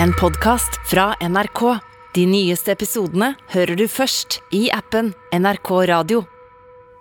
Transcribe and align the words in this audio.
En 0.00 0.12
podkast 0.12 0.80
fra 0.90 1.14
NRK. 1.20 1.78
De 2.14 2.22
nyeste 2.26 2.72
episodene 2.72 3.34
hører 3.52 3.76
du 3.76 3.84
først 3.90 4.38
i 4.54 4.66
appen 4.72 5.10
NRK 5.36 5.70
Radio. 5.90 6.22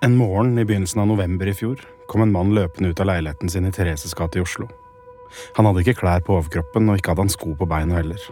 En 0.03 0.17
morgen 0.19 0.57
i 0.59 0.65
begynnelsen 0.67 0.99
av 1.03 1.07
november 1.11 1.47
i 1.47 1.53
fjor 1.55 1.79
kom 2.11 2.25
en 2.25 2.33
mann 2.33 2.51
løpende 2.55 2.91
ut 2.91 2.99
av 2.99 3.07
leiligheten 3.07 3.51
sin 3.53 3.69
i 3.69 3.71
Thereses 3.71 4.15
gate 4.17 4.39
i 4.39 4.43
Oslo. 4.43 4.67
Han 5.55 5.69
hadde 5.69 5.85
ikke 5.85 6.01
klær 6.01 6.25
på 6.25 6.35
overkroppen, 6.35 6.89
og 6.91 6.99
ikke 6.99 7.13
hadde 7.13 7.25
han 7.27 7.31
sko 7.31 7.55
på 7.55 7.69
beina 7.69 8.01
heller. 8.01 8.27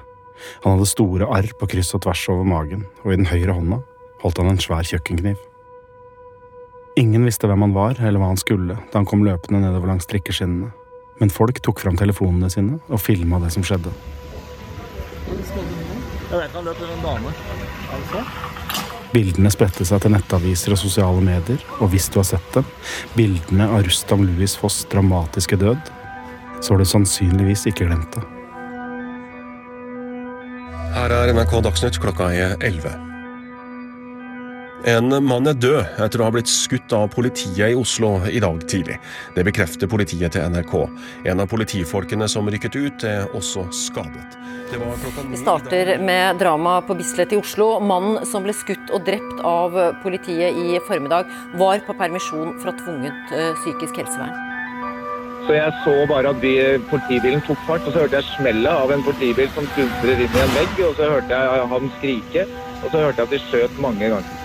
Han 0.66 0.76
hadde 0.76 0.92
store 0.92 1.32
arr 1.40 1.50
på 1.60 1.72
kryss 1.72 1.96
og 1.96 2.04
tvers 2.04 2.26
over 2.34 2.48
magen, 2.48 2.84
og 3.06 3.14
i 3.14 3.20
den 3.22 3.32
høyre 3.32 3.56
hånda 3.56 3.80
holdt 4.26 4.44
han 4.44 4.52
en 4.52 4.62
svær 4.62 4.84
kjøkkenkniv. 4.84 5.40
Ingen 7.00 7.24
visste 7.24 7.48
hvem 7.48 7.64
han 7.64 7.78
var 7.78 7.96
eller 8.02 8.20
hva 8.20 8.34
han 8.34 8.42
skulle 8.42 8.76
da 8.76 9.00
han 9.00 9.08
kom 9.08 9.24
løpende 9.24 9.64
nedover 9.64 9.94
langs 9.94 10.10
trikkeskinnene, 10.12 10.74
men 11.20 11.32
folk 11.32 11.64
tok 11.64 11.80
fram 11.80 12.00
telefonene 12.00 12.52
sine 12.52 12.82
og 12.90 13.00
filma 13.00 13.40
det 13.40 13.54
som 13.56 13.64
skjedde. 13.64 13.94
Jeg 15.28 16.38
vet 16.38 16.56
han 16.56 16.66
løp 16.68 16.82
en 16.86 17.04
dame. 17.04 17.34
Altså? 17.96 18.24
Bildene 19.10 19.50
spredte 19.50 19.86
seg 19.90 20.04
til 20.04 20.14
nettaviser 20.14 20.76
og 20.76 20.82
sosiale 20.82 21.22
medier, 21.26 21.62
og 21.80 21.90
hvis 21.94 22.12
du 22.14 22.20
har 22.22 22.28
sett 22.30 22.54
dem, 22.54 22.68
bildene 23.16 23.66
av 23.66 23.82
Rustam 23.88 24.22
Louis 24.28 24.54
Foss' 24.60 24.84
dramatiske 24.92 25.58
død, 25.58 25.90
så 26.62 26.74
har 26.74 26.82
du 26.82 26.86
sannsynligvis 26.86 27.66
ikke 27.72 27.90
glemt 27.90 28.14
det. 28.14 28.26
Her 30.94 31.14
er 31.16 31.34
NRK 31.34 31.60
Dagsnytt 31.66 32.02
klokka 32.02 32.30
er 32.34 32.58
11. 32.62 33.09
En 34.88 35.12
mann 35.26 35.48
er 35.50 35.58
død 35.60 35.98
etter 36.00 36.22
å 36.22 36.30
ha 36.30 36.32
blitt 36.32 36.48
skutt 36.48 36.94
av 36.96 37.10
politiet 37.12 37.74
i 37.74 37.76
Oslo 37.76 38.14
i 38.32 38.40
dag 38.40 38.62
tidlig. 38.64 38.96
Det 39.36 39.44
bekrefter 39.44 39.92
politiet 39.92 40.32
til 40.32 40.46
NRK. 40.54 40.76
En 41.28 41.44
av 41.44 41.50
politifolkene 41.52 42.30
som 42.32 42.48
rykket 42.48 42.78
ut, 42.80 43.04
er 43.04 43.28
også 43.36 43.66
skadet. 43.76 44.38
Det 44.72 44.80
var 44.80 44.96
Vi 45.28 45.42
starter 45.42 45.98
med 46.00 46.40
drama 46.40 46.80
på 46.88 46.96
Bislett 46.96 47.36
i 47.36 47.42
Oslo. 47.42 47.82
Mannen 47.84 48.24
som 48.26 48.46
ble 48.46 48.56
skutt 48.56 48.94
og 48.96 49.04
drept 49.04 49.44
av 49.44 49.76
politiet 50.04 50.56
i 50.56 50.80
formiddag, 50.88 51.28
var 51.60 51.84
på 51.84 51.98
permisjon 52.00 52.56
fra 52.64 52.72
tvungent 52.80 53.36
eh, 53.36 53.52
psykisk 53.60 54.00
helsevern. 54.00 54.46
Så 55.48 55.58
jeg 55.58 55.76
så 55.84 55.96
bare 56.08 56.32
at 56.32 56.44
politibilen 56.88 57.42
tok 57.44 57.60
fart, 57.68 57.84
og 57.84 57.92
så 57.92 58.06
hørte 58.06 58.22
jeg 58.22 58.32
smellet 58.38 58.72
av 58.72 58.92
en 58.94 59.04
politibil 59.04 59.50
som 59.56 59.68
dundrer 59.76 60.22
inn 60.24 60.38
i 60.38 60.44
en 60.46 60.54
vegg, 60.56 60.84
og 60.88 60.94
så 60.96 61.16
hørte 61.18 61.40
jeg 61.42 61.72
ham 61.74 61.96
skrike, 61.98 62.52
og 62.84 62.94
så 62.94 63.02
hørte 63.02 63.18
jeg 63.18 63.26
at 63.28 63.34
de 63.34 63.48
skjøt 63.50 63.82
mange 63.84 64.14
ganger. 64.14 64.39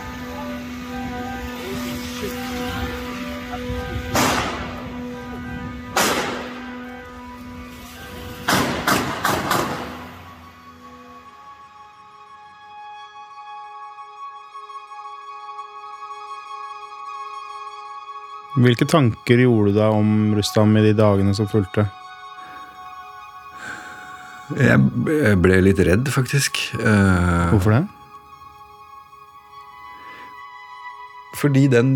Hvilke 18.65 18.87
tanker 18.89 19.43
gjorde 19.43 19.75
du 19.75 19.79
deg 19.81 19.99
om 19.99 20.33
Rustam 20.39 20.73
i 20.79 20.85
de 20.87 20.95
dagene 20.97 21.35
som 21.37 21.49
fulgte? 21.51 21.85
Jeg 24.55 25.37
ble 25.41 25.59
litt 25.65 25.81
redd, 25.85 26.09
faktisk. 26.13 26.61
Eh, 26.77 27.53
Hvorfor 27.53 27.75
det? 27.75 27.83
Fordi 31.35 31.65
den, 31.69 31.95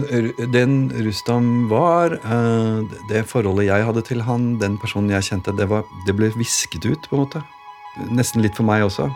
den 0.52 0.72
Rustam 1.06 1.68
var, 1.70 2.18
eh, 2.18 2.96
det 3.08 3.24
forholdet 3.30 3.68
jeg 3.68 3.86
hadde 3.86 4.02
til 4.04 4.24
han, 4.26 4.50
den 4.60 4.76
personen 4.82 5.12
jeg 5.14 5.28
kjente, 5.30 5.54
det, 5.56 5.68
var, 5.70 5.86
det 6.08 6.16
ble 6.18 6.32
visket 6.36 6.84
ut, 6.88 7.08
på 7.08 7.16
en 7.16 7.24
måte. 7.24 7.44
Nesten 8.12 8.44
litt 8.44 8.58
for 8.58 8.68
meg 8.68 8.84
også. 8.84 9.08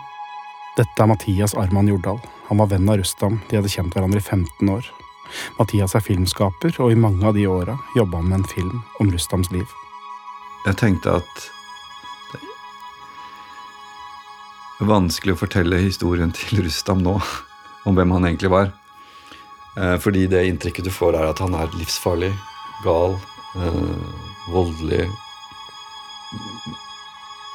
Dette 0.78 1.04
er 1.04 1.10
Mathias 1.10 1.56
Arman 1.58 1.90
Jordal. 1.90 2.20
Han 2.48 2.62
var 2.62 2.70
venn 2.72 2.88
av 2.88 3.02
Rustam. 3.02 3.42
De 3.50 3.58
hadde 3.58 3.72
kjent 3.72 3.92
hverandre 3.92 4.22
i 4.22 4.24
15 4.24 4.72
år. 4.72 4.88
Mathias 5.58 5.96
er 5.98 6.04
filmskaper, 6.04 6.74
og 6.82 6.92
i 6.92 6.98
mange 6.98 7.26
av 7.28 7.36
de 7.38 7.46
åra 7.48 7.78
jobba 7.96 8.20
han 8.20 8.30
med 8.30 8.40
en 8.40 8.50
film 8.50 8.82
om 9.00 9.10
Rustams 9.12 9.50
liv. 9.54 9.68
Jeg 10.66 10.78
tenkte 10.78 11.16
at 11.18 11.48
det 12.32 12.40
er 14.88 14.90
vanskelig 14.90 15.36
å 15.36 15.38
fortelle 15.38 15.78
historien 15.78 16.32
til 16.34 16.64
Rustam 16.64 17.04
nå, 17.04 17.14
om 17.86 17.98
hvem 17.98 18.14
han 18.16 18.26
egentlig 18.26 18.50
var. 18.50 18.72
Eh, 19.78 19.96
Fordi 20.02 20.26
det 20.26 20.42
inntrykket 20.48 20.84
du 20.84 20.90
får, 20.90 21.14
er 21.14 21.30
at 21.30 21.38
han 21.38 21.54
er 21.54 21.70
livsfarlig, 21.78 22.32
gal, 22.84 23.18
eh, 23.56 24.50
voldelig 24.50 25.06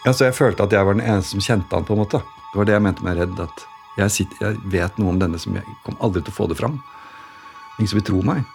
Altså, 0.08 0.24
jeg 0.24 0.38
følte 0.38 0.64
at 0.64 0.72
jeg 0.72 0.86
var 0.88 0.96
den 0.96 1.04
eneste 1.04 1.34
som 1.34 1.44
kjente 1.44 1.76
han, 1.76 1.84
på 1.84 1.96
en 1.96 2.00
måte. 2.00 2.22
Det 2.54 2.60
var 2.60 2.68
det 2.70 2.76
jeg 2.78 2.84
mente 2.86 3.04
med 3.04 3.18
redd. 3.20 3.40
At 3.44 3.64
jeg, 3.98 4.14
sitter, 4.14 4.38
jeg 4.46 4.70
vet 4.72 5.02
noe 5.02 5.12
om 5.12 5.20
denne 5.20 5.40
som 5.42 5.58
jeg 5.58 5.66
kommer 5.84 6.06
aldri 6.06 6.22
til 6.24 6.32
å 6.32 6.38
få 6.38 6.48
det 6.48 6.56
fram. 6.62 6.78
Ingen 7.78 7.90
som 7.92 8.00
vil 8.00 8.08
tro 8.10 8.22
meg. 8.26 8.46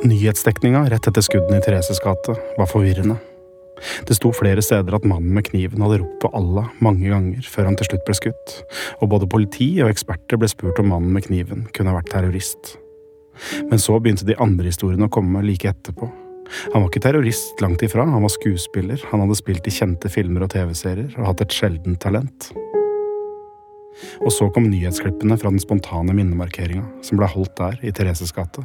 Nyhetsdekninga 0.00 0.86
rett 0.90 1.06
etter 1.10 1.22
skuddene 1.26 1.58
i 1.58 1.64
Thereses 1.64 2.00
gate 2.02 2.36
var 2.56 2.70
forvirrende. 2.70 3.18
Det 4.06 4.14
sto 4.16 4.30
flere 4.36 4.62
steder 4.62 4.94
at 4.96 5.06
mannen 5.08 5.32
med 5.34 5.46
kniven 5.48 5.82
hadde 5.84 6.00
ropt 6.02 6.18
på 6.22 6.30
Allah 6.36 6.70
mange 6.84 7.08
ganger 7.10 7.46
før 7.48 7.70
han 7.70 7.78
til 7.80 7.90
slutt 7.90 8.06
ble 8.06 8.16
skutt, 8.16 8.56
og 9.00 9.10
både 9.12 9.28
politi 9.30 9.70
og 9.82 9.90
eksperter 9.92 10.40
ble 10.40 10.50
spurt 10.52 10.80
om 10.82 10.90
mannen 10.92 11.12
med 11.16 11.26
kniven 11.26 11.66
kunne 11.74 11.92
ha 11.92 11.98
vært 11.98 12.12
terrorist. 12.12 12.76
Men 13.70 13.80
så 13.80 13.96
begynte 13.98 14.28
de 14.28 14.38
andre 14.40 14.68
historiene 14.68 15.08
å 15.08 15.12
komme 15.12 15.44
like 15.46 15.68
etterpå. 15.70 16.10
Han 16.72 16.82
var 16.82 16.88
ikke 16.88 17.02
terrorist, 17.04 17.60
langt 17.62 17.82
ifra, 17.86 18.06
han 18.08 18.24
var 18.24 18.32
skuespiller, 18.32 19.02
han 19.10 19.22
hadde 19.24 19.38
spilt 19.38 19.68
i 19.70 19.74
kjente 19.74 20.10
filmer 20.12 20.46
og 20.46 20.52
TV-serier 20.54 21.14
og 21.18 21.30
hatt 21.30 21.44
et 21.44 21.54
sjeldent 21.54 22.00
talent. 22.02 22.50
Og 24.24 24.32
så 24.32 24.48
kom 24.54 24.68
nyhetsklippene 24.70 25.36
fra 25.38 25.52
den 25.52 25.62
spontane 25.62 26.14
minnemarkeringa 26.16 26.86
som 27.06 27.20
ble 27.20 27.28
holdt 27.30 27.56
der, 27.60 27.78
i 27.84 27.92
Thereses 27.94 28.32
gate. 28.34 28.64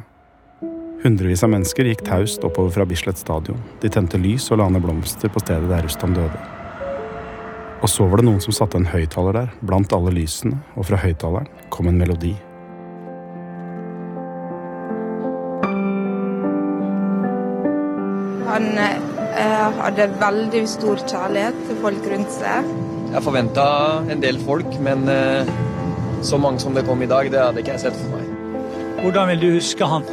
Hundrevis 1.04 1.44
av 1.44 1.52
mennesker 1.52 1.86
gikk 1.86 2.06
taust 2.06 2.44
oppover 2.46 2.72
fra 2.74 2.86
Bislett 2.88 3.20
stadion. 3.20 3.60
De 3.82 3.90
tente 3.92 4.18
lys 4.18 4.48
og 4.50 4.62
la 4.62 4.70
ned 4.72 4.82
blomster 4.82 5.30
på 5.30 5.42
stedet 5.44 5.68
der 5.70 5.84
Rustam 5.86 6.16
døde. 6.16 6.40
Og 7.84 7.90
så 7.92 8.06
var 8.08 8.22
det 8.22 8.26
noen 8.30 8.40
som 8.42 8.56
satte 8.56 8.80
en 8.80 8.88
høyttaler 8.88 9.36
der, 9.36 9.52
blant 9.60 9.92
alle 9.92 10.14
lysene, 10.16 10.56
og 10.74 10.88
fra 10.88 10.98
høyttaleren 11.02 11.50
kom 11.70 11.90
en 11.90 12.00
melodi. 12.00 12.32
Han 18.56 18.78
eh, 18.80 19.80
hadde 19.82 20.06
veldig 20.16 20.62
stor 20.70 21.00
kjærlighet 21.02 21.56
til 21.68 21.80
folk 21.82 22.06
rundt 22.08 22.30
seg. 22.32 22.68
Jeg 23.12 23.20
forventa 23.26 23.66
en 24.14 24.22
del 24.22 24.38
folk, 24.40 24.78
men 24.80 25.04
eh, 25.12 25.50
så 26.24 26.38
mange 26.40 26.62
som 26.64 26.72
det 26.72 26.86
kom 26.88 27.04
i 27.04 27.08
dag, 27.10 27.28
det 27.32 27.42
hadde 27.42 27.60
ikke 27.60 27.74
jeg 27.74 27.82
sett 27.84 27.98
for 28.00 28.14
meg. 28.16 28.30
Hvordan 29.02 29.28
vil 29.34 29.42
du 29.42 29.46
huske 29.58 29.90
han? 29.90 30.08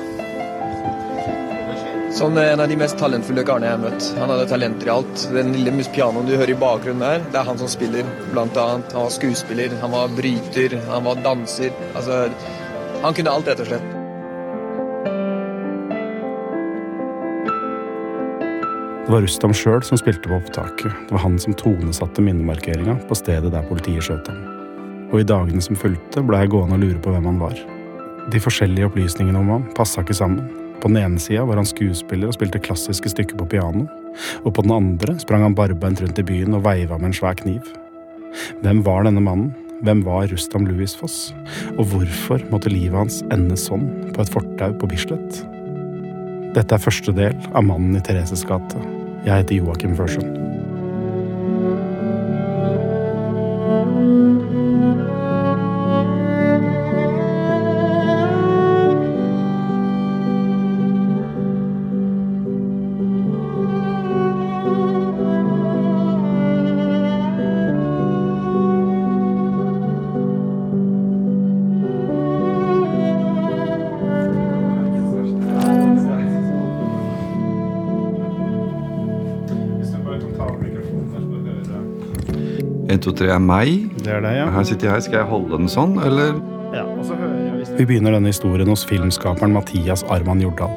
Som 2.14 2.36
en 2.38 2.66
av 2.66 2.68
de 2.68 2.78
mest 2.84 3.00
talentfulle 3.00 3.48
karene 3.48 3.72
jeg 3.72 3.78
har 3.78 3.82
møtt. 3.86 4.12
Han 4.20 4.36
hadde 4.36 4.52
talenter 4.52 4.92
i 4.92 4.94
alt. 4.98 5.26
Den 5.40 5.56
lille 5.56 5.88
pianoen 5.96 6.28
du 6.28 6.36
hører 6.36 6.52
i 6.52 6.60
bakgrunnen 6.68 7.08
der, 7.08 7.24
det 7.24 7.40
er 7.40 7.48
han 7.48 7.64
som 7.64 7.72
spiller, 7.72 8.14
blant 8.36 8.60
annet. 8.60 8.92
Han 8.92 9.08
var 9.08 9.18
skuespiller, 9.22 9.80
han 9.82 9.96
var 9.96 10.12
bryter, 10.20 10.78
han 10.92 11.08
var 11.08 11.26
danser. 11.32 11.72
Altså, 11.96 12.26
han 13.08 13.16
kunne 13.16 13.40
alt, 13.40 13.54
rett 13.54 13.64
og 13.64 13.72
slett. 13.72 13.93
Det 19.04 19.12
var 19.12 19.20
Rustam 19.20 19.52
sjøl 19.52 19.82
som 19.84 20.00
spilte 20.00 20.30
på 20.32 20.38
opptaket. 20.38 20.88
Det 20.88 21.12
var 21.12 21.26
han 21.26 21.34
som 21.42 21.52
tonesatte 21.60 22.24
minnemarkeringa 22.24 22.94
på 23.10 23.18
stedet 23.20 23.50
der 23.52 23.66
politiet 23.68 24.06
skjøt 24.06 24.30
ham. 24.32 24.38
Og 25.12 25.18
i 25.20 25.26
dagene 25.28 25.60
som 25.62 25.76
fulgte, 25.76 26.22
ble 26.24 26.40
jeg 26.40 26.54
gående 26.54 26.78
og 26.78 26.86
lure 26.86 27.02
på 27.04 27.12
hvem 27.12 27.28
han 27.28 27.42
var. 27.42 27.58
De 28.32 28.40
forskjellige 28.40 28.88
opplysningene 28.88 29.42
om 29.42 29.50
ham 29.52 29.66
passa 29.76 30.06
ikke 30.06 30.16
sammen. 30.16 30.48
På 30.80 30.88
den 30.88 31.02
ene 31.02 31.20
sida 31.20 31.44
var 31.44 31.60
han 31.60 31.68
skuespiller 31.68 32.32
og 32.32 32.38
spilte 32.38 32.62
klassiske 32.64 33.12
stykker 33.12 33.42
på 33.42 33.50
piano, 33.52 33.90
og 34.46 34.56
på 34.56 34.64
den 34.64 34.72
andre 34.78 35.18
sprang 35.20 35.44
han 35.44 35.58
barbeint 35.58 36.00
rundt 36.00 36.22
i 36.24 36.26
byen 36.30 36.56
og 36.56 36.64
veiva 36.64 36.96
med 36.96 37.12
en 37.12 37.18
svær 37.18 37.36
kniv. 37.44 37.68
Hvem 38.64 38.86
var 38.88 39.04
denne 39.04 39.26
mannen? 39.26 39.52
Hvem 39.84 40.06
var 40.08 40.32
Rustam 40.32 40.64
Louis 40.70 40.96
Foss? 40.96 41.34
Og 41.76 41.92
hvorfor 41.92 42.40
måtte 42.56 42.72
livet 42.72 42.96
hans 42.96 43.20
ende 43.36 43.60
sånn 43.60 43.90
på 44.16 44.24
et 44.24 44.32
fortau 44.32 44.72
på 44.80 44.90
Bislett? 44.96 45.44
Dette 46.54 46.76
er 46.78 46.82
første 46.84 47.14
del 47.18 47.34
av 47.58 47.66
Mannen 47.66 47.98
i 47.98 48.02
Thereses 48.06 48.44
gate. 48.46 48.78
Jeg 49.26 49.42
heter 49.42 49.56
Joakim 49.58 49.96
Førsund. 49.98 50.38
To, 83.04 83.14
tre 83.16 83.30
er 83.36 83.40
meg. 83.44 83.90
Det 84.00 84.12
er 84.16 84.24
det, 84.24 84.34
ja. 84.38 84.48
Her 84.54 84.66
sitter 84.68 84.92
jeg. 84.94 85.06
Skal 85.08 85.22
jeg 85.22 85.30
holde 85.30 85.58
den 85.58 85.70
sånn, 85.72 85.98
eller? 86.04 86.40
ja 86.74 86.84
og 86.90 87.04
så 87.06 87.14
hører 87.20 87.38
jeg 87.38 87.54
hvis- 87.60 87.78
Vi 87.78 87.86
begynner 87.86 88.16
denne 88.16 88.32
historien 88.32 88.68
hos 88.72 88.86
filmskaperen 88.90 89.54
Mathias 89.54 90.04
Arman 90.10 90.42
Jordal. 90.42 90.74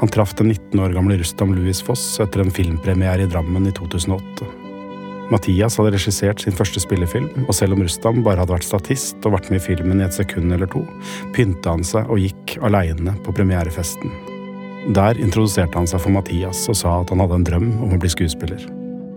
Han 0.00 0.08
traff 0.08 0.34
den 0.34 0.48
19 0.48 0.80
år 0.80 0.92
gamle 0.94 1.18
Rustam 1.18 1.54
Louis 1.54 1.80
Foss 1.82 2.18
etter 2.20 2.40
en 2.40 2.50
filmpremiere 2.50 3.22
i 3.24 3.26
Drammen 3.30 3.66
i 3.68 3.72
2008. 3.72 4.46
Mathias 5.30 5.76
hadde 5.78 5.92
regissert 5.94 6.40
sin 6.44 6.52
første 6.52 6.80
spillefilm, 6.82 7.30
og 7.48 7.54
selv 7.56 7.72
om 7.72 7.80
Rustam 7.82 8.22
bare 8.22 8.42
hadde 8.42 8.52
vært 8.52 8.66
statist 8.66 9.24
og 9.24 9.32
vært 9.32 9.50
med 9.50 9.60
i 9.62 9.64
filmen 9.64 10.00
i 10.02 10.04
et 10.04 10.12
sekund 10.12 10.52
eller 10.52 10.66
to, 10.66 10.82
pynta 11.32 11.72
han 11.72 11.84
seg 11.86 12.10
og 12.12 12.20
gikk 12.20 12.58
aleine 12.62 13.14
på 13.24 13.32
premierefesten. 13.32 14.12
Der 14.92 15.16
introduserte 15.16 15.74
han 15.80 15.86
seg 15.88 16.00
for 16.04 16.12
Mathias 16.12 16.66
og 16.68 16.76
sa 16.76 17.00
at 17.00 17.08
han 17.14 17.20
hadde 17.24 17.38
en 17.40 17.44
drøm 17.48 17.70
om 17.86 17.94
å 17.96 18.00
bli 18.00 18.08
skuespiller. 18.12 18.60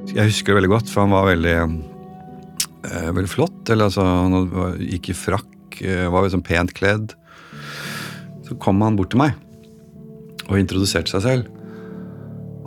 Jeg 0.08 0.30
husker 0.30 0.54
det 0.54 0.62
veldig 0.62 0.72
godt, 0.78 0.90
for 0.94 1.04
han 1.04 1.12
var 1.12 1.28
veldig, 1.28 1.58
eh, 2.92 3.10
veldig 3.14 3.32
flott. 3.32 3.62
Eller 3.70 3.90
altså, 3.90 4.04
han 4.06 4.82
gikk 4.82 5.12
i 5.12 5.18
frakk, 5.18 5.82
eh, 5.82 6.08
var 6.12 6.26
liksom 6.26 6.44
pent 6.48 6.74
kledd. 6.78 7.14
Så 8.48 8.58
kom 8.64 8.82
han 8.82 8.96
bort 9.00 9.12
til 9.12 9.22
meg 9.24 9.36
og 10.48 10.56
introduserte 10.62 11.12
seg 11.12 11.26
selv. 11.26 11.48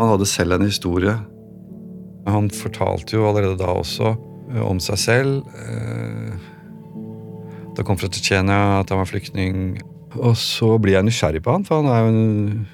Han 0.01 0.11
hadde 0.13 0.29
selv 0.29 0.57
en 0.57 0.67
historie. 0.69 1.15
Han 2.29 2.51
fortalte 2.53 3.17
jo 3.17 3.25
allerede 3.29 3.57
da 3.61 3.73
også 3.73 4.13
eh, 4.53 4.61
om 4.65 4.81
seg 4.83 5.01
selv. 5.01 5.45
Eh, 5.57 6.49
Da 7.79 7.85
kom 7.87 7.97
fra 7.97 8.09
Tsjetsjenia, 8.11 8.81
at 8.83 8.91
han 8.91 8.99
var 8.99 9.07
flyktning. 9.09 9.79
Og 10.19 10.35
så 10.37 10.75
blir 10.83 10.97
jeg 10.99 11.07
nysgjerrig 11.07 11.41
på 11.47 11.53
han, 11.55 11.63
for 11.65 11.81
han 11.81 11.89
er 11.89 12.01
jo 12.03 12.09
en 12.11 12.67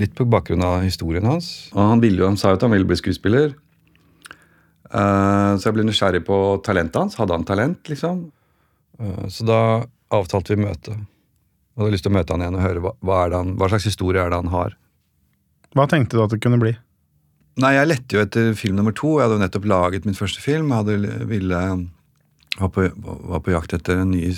litt 0.00 0.14
på 0.16 0.24
bakgrunn 0.26 0.64
av 0.64 0.80
historien 0.82 1.26
hans. 1.28 1.68
Og 1.74 1.78
han, 1.92 2.00
ville 2.02 2.24
han 2.24 2.38
sa 2.40 2.50
jo 2.50 2.58
at 2.58 2.64
han 2.64 2.72
ville 2.72 2.88
bli 2.88 2.96
skuespiller. 2.98 3.52
Eh, 4.88 5.52
så 5.58 5.68
jeg 5.68 5.76
ble 5.76 5.86
nysgjerrig 5.88 6.24
på 6.26 6.38
talentet 6.64 7.00
hans. 7.00 7.18
Hadde 7.20 7.36
han 7.36 7.46
talent, 7.48 7.80
liksom? 7.90 8.26
Eh, 9.00 9.24
så 9.32 9.46
da 9.48 9.60
avtalte 10.14 10.54
vi 10.54 10.64
møte. 10.64 10.96
Jeg 10.96 11.82
hadde 11.82 11.94
lyst 11.94 12.06
til 12.06 12.12
å 12.14 12.18
møte 12.18 12.34
han 12.34 12.44
igjen 12.44 12.58
og 12.58 12.64
høre 12.64 12.84
hva, 12.84 12.94
hva, 13.04 13.22
er 13.22 13.32
det 13.32 13.40
han, 13.42 13.54
hva 13.60 13.70
slags 13.70 13.88
historie 13.90 14.22
er 14.22 14.32
det 14.32 14.40
han 14.40 14.52
har. 14.54 14.76
Hva 15.76 15.86
tenkte 15.90 16.16
du 16.16 16.24
at 16.24 16.32
det 16.32 16.40
kunne 16.42 16.60
bli? 16.62 16.72
Nei, 17.58 17.74
jeg 17.74 17.90
lette 17.90 18.16
jo 18.16 18.22
etter 18.22 18.52
film 18.58 18.78
nummer 18.78 18.94
to. 18.96 19.16
Jeg 19.18 19.26
hadde 19.26 19.36
jo 19.36 19.44
nettopp 19.44 19.68
laget 19.68 20.06
min 20.06 20.16
første 20.16 20.42
film. 20.42 20.72
Jeg 20.72 20.82
hadde 20.82 21.28
ville 21.28 21.62
var 22.58 22.72
på, 22.74 22.88
var 22.96 23.42
på 23.44 23.52
jakt 23.54 23.74
etter 23.76 24.00
en 24.02 24.12
ny 24.14 24.32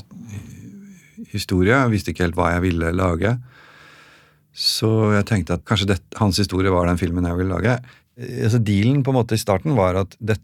historie. 1.30 1.72
Jeg 1.76 1.92
visste 1.92 2.12
ikke 2.12 2.26
helt 2.26 2.38
hva 2.38 2.50
jeg 2.54 2.64
ville 2.66 2.92
lage. 2.96 3.36
Så 4.56 4.90
jeg 5.14 5.28
tenkte 5.28 5.56
at 5.56 5.64
kanskje 5.68 5.92
det, 5.92 6.00
hans 6.18 6.40
historie 6.40 6.72
var 6.72 6.88
den 6.88 7.00
filmen 7.00 7.28
jeg 7.28 7.38
ville 7.38 7.54
lage. 7.54 7.78
Eh, 8.20 8.44
Altså 8.44 8.60
Dealen 8.62 9.02
på 9.04 9.12
en 9.12 9.20
måte 9.20 9.36
i 9.36 9.42
starten 9.42 9.76
var 9.78 9.98
at 10.02 10.16
det, 10.20 10.38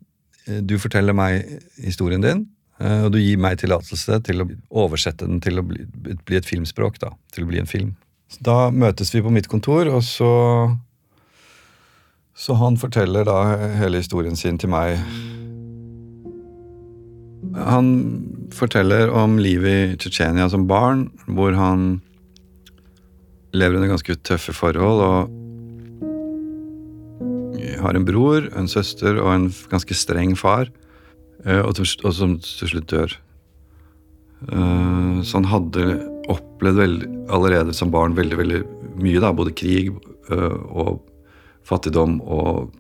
eh, 0.47 0.63
du 0.63 0.79
forteller 0.79 1.17
meg 1.17 1.61
historien 1.85 2.25
din, 2.25 2.47
eh, 2.81 3.05
og 3.05 3.13
du 3.13 3.21
gir 3.21 3.39
meg 3.39 3.59
tillatelse 3.61 4.23
til 4.25 4.43
å 4.43 4.49
oversette 4.71 5.27
den 5.27 5.41
til 5.41 5.61
å 5.61 5.67
bli, 5.67 5.85
bli 6.25 6.37
et 6.37 6.49
filmspråk. 6.49 6.99
da, 6.99 7.11
Til 7.33 7.45
å 7.45 7.49
bli 7.49 7.59
en 7.59 7.67
film. 7.67 7.97
Så 8.29 8.43
da 8.43 8.71
møtes 8.71 9.15
vi 9.15 9.23
på 9.23 9.31
mitt 9.31 9.49
kontor, 9.49 9.87
og 9.87 10.03
så 10.03 10.77
så 12.37 12.53
han 12.61 12.77
forteller 12.77 13.25
da 13.25 13.57
hele 13.81 14.03
historien 14.03 14.37
sin 14.37 14.59
til 14.61 14.69
meg. 14.69 14.99
Han 17.57 17.87
forteller 18.53 19.09
om 19.09 19.39
livet 19.41 19.95
i 19.95 19.97
Tsjetsjenia 19.97 20.51
som 20.53 20.67
barn, 20.69 21.07
hvor 21.27 21.57
han 21.57 22.03
lever 23.57 23.79
under 23.79 23.95
ganske 23.95 24.19
tøffe 24.21 24.53
forhold 24.53 25.01
og 25.07 25.36
har 27.81 27.97
en 27.97 28.07
bror, 28.07 28.49
en 28.57 28.69
søster 28.71 29.19
og 29.23 29.31
en 29.33 29.47
ganske 29.73 29.97
streng 29.97 30.37
far, 30.39 30.71
eh, 31.45 31.61
og, 31.61 31.81
og 31.81 32.13
som 32.15 32.37
til 32.43 32.73
slutt 32.73 32.91
dør. 32.93 33.17
Eh, 34.53 35.23
Så 35.25 35.39
han 35.39 35.51
hadde 35.51 35.85
opplevd 36.31 36.81
veldig, 36.83 37.11
allerede 37.33 37.75
som 37.75 37.93
barn 37.95 38.17
veldig 38.17 38.39
veldig 38.39 38.63
mye, 39.03 39.21
da, 39.23 39.33
både 39.33 39.55
krig 39.57 39.93
eh, 40.31 40.59
og 40.71 41.03
fattigdom. 41.67 42.21
og 42.23 42.73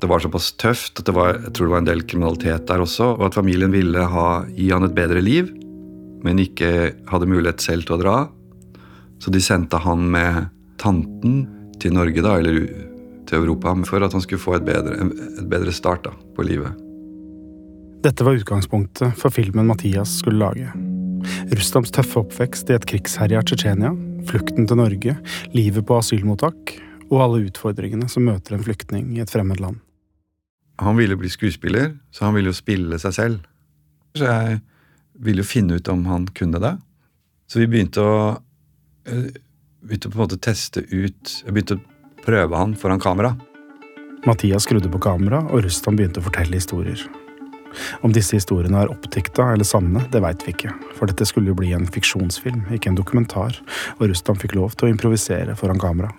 Det 0.00 0.10
var 0.10 0.22
såpass 0.22 0.52
tøft 0.58 1.00
at 1.00 1.06
det 1.06 1.14
var, 1.14 1.36
jeg 1.38 1.52
tror 1.54 1.68
det 1.68 1.74
var 1.74 1.82
en 1.84 1.90
del 1.90 2.06
kriminalitet 2.06 2.66
der 2.66 2.82
også. 2.82 3.16
Og 3.18 3.26
at 3.28 3.38
familien 3.38 3.72
ville 3.74 4.06
ha, 4.14 4.44
gi 4.50 4.70
han 4.72 4.86
et 4.86 4.96
bedre 4.96 5.22
liv, 5.22 5.50
men 6.22 6.38
ikke 6.38 6.92
hadde 7.10 7.30
mulighet 7.30 7.62
selv 7.62 7.86
til 7.86 7.96
å 7.96 8.02
dra. 8.02 8.16
Så 9.22 9.30
de 9.30 9.42
sendte 9.42 9.78
han 9.82 10.08
med 10.10 10.48
tanten 10.82 11.44
til 11.82 11.94
Norge, 11.94 12.22
da, 12.22 12.38
eller 12.38 12.66
til 13.32 13.42
Europa, 13.42 13.72
for 13.88 14.04
at 14.04 14.12
han 14.12 14.22
skulle 14.24 14.42
få 14.42 14.58
et 14.58 14.66
bedre, 14.66 15.08
et 15.08 15.48
bedre 15.50 15.72
start 15.74 16.04
da, 16.06 16.14
på 16.36 16.44
livet. 16.46 16.76
Dette 18.02 18.26
var 18.26 18.36
utgangspunktet 18.36 19.14
for 19.18 19.32
filmen 19.32 19.68
Mathias 19.68 20.18
skulle 20.20 20.42
lage. 20.42 20.72
Rustams 21.54 21.92
tøffe 21.94 22.18
oppvekst 22.24 22.70
i 22.70 22.76
et 22.76 22.86
krigsherja 22.90 23.44
Tsjetsjenia, 23.46 23.92
flukten 24.26 24.66
til 24.66 24.78
Norge, 24.78 25.14
livet 25.54 25.86
på 25.86 25.98
asylmottak 26.00 26.74
og 27.12 27.20
alle 27.22 27.46
utfordringene 27.46 28.08
som 28.10 28.26
møter 28.26 28.56
en 28.56 28.64
flyktning 28.66 29.12
i 29.16 29.22
et 29.22 29.30
fremmed 29.30 29.62
land. 29.62 29.78
Han 30.82 30.98
ville 30.98 31.16
bli 31.20 31.30
skuespiller, 31.30 31.92
så 32.10 32.26
han 32.26 32.34
ville 32.34 32.50
jo 32.50 32.58
spille 32.58 32.98
seg 32.98 33.14
selv. 33.14 33.46
Så 34.18 34.26
jeg 34.26 34.58
ville 35.22 35.44
jo 35.44 35.48
finne 35.48 35.78
ut 35.78 35.88
om 35.92 36.02
han 36.10 36.26
kunne 36.34 36.60
det. 36.62 36.74
Så 37.46 37.60
vi 37.62 37.68
begynte 37.70 38.02
å 38.02 38.16
eh, 39.06 39.30
begynte 39.82 40.10
på 40.10 40.16
en 40.16 40.22
måte 40.24 40.38
teste 40.40 40.82
ut 40.88 41.42
Jeg 41.42 41.52
begynte 41.52 41.76
å 41.76 41.82
prøve 42.24 42.58
han 42.58 42.76
foran 42.78 43.02
kamera. 43.02 43.34
Mathias 44.26 44.66
skrudde 44.68 44.90
på 44.92 45.00
kamera, 45.02 45.42
og 45.50 45.64
Rustam 45.64 45.98
begynte 45.98 46.22
å 46.22 46.26
fortelle 46.26 46.58
historier. 46.58 47.00
Om 48.04 48.12
disse 48.14 48.36
historiene 48.36 48.82
er 48.82 48.92
oppdikta 48.92 49.48
eller 49.54 49.66
sanne, 49.66 50.04
det 50.12 50.20
veit 50.22 50.44
vi 50.46 50.52
ikke, 50.54 50.74
for 50.98 51.10
dette 51.10 51.26
skulle 51.28 51.52
jo 51.52 51.58
bli 51.58 51.72
en 51.74 51.88
fiksjonsfilm, 51.88 52.66
ikke 52.76 52.92
en 52.92 52.98
dokumentar, 52.98 53.58
og 53.98 54.06
Rustam 54.10 54.38
fikk 54.38 54.56
lov 54.58 54.76
til 54.76 54.88
å 54.88 54.92
improvisere 54.92 55.56
foran 55.58 55.80
kamera. 55.82 56.12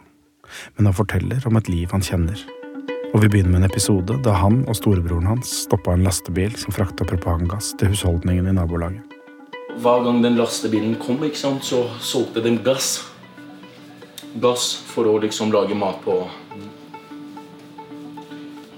Men 0.75 0.89
han 0.89 0.97
forteller 0.97 1.45
om 1.47 1.57
et 1.57 1.71
liv 1.71 1.93
han 1.93 2.03
kjenner. 2.03 2.41
Og 3.13 3.21
vi 3.21 3.29
begynner 3.29 3.53
med 3.53 3.61
en 3.61 3.69
episode 3.69 4.17
da 4.25 4.33
han 4.41 4.63
og 4.65 4.77
storebroren 4.77 5.29
hans 5.29 5.51
stoppa 5.67 5.93
en 5.93 6.05
lastebil 6.05 6.55
som 6.57 6.73
frakta 6.73 7.05
propangass 7.05 7.75
til 7.77 7.93
husholdningen 7.93 8.49
i 8.49 8.55
nabolaget. 8.57 9.05
Hver 9.81 10.03
gang 10.05 10.19
den 10.21 10.37
lastebilen 10.37 10.97
kom, 11.01 11.21
ikke 11.25 11.39
sant, 11.39 11.65
så 11.65 11.85
solgte 12.01 12.43
de 12.45 12.57
gass. 12.65 13.12
Gass 14.41 14.71
for 14.89 15.05
å 15.05 15.19
liksom 15.21 15.51
lage 15.53 15.75
mat 15.77 15.99
på. 16.01 16.15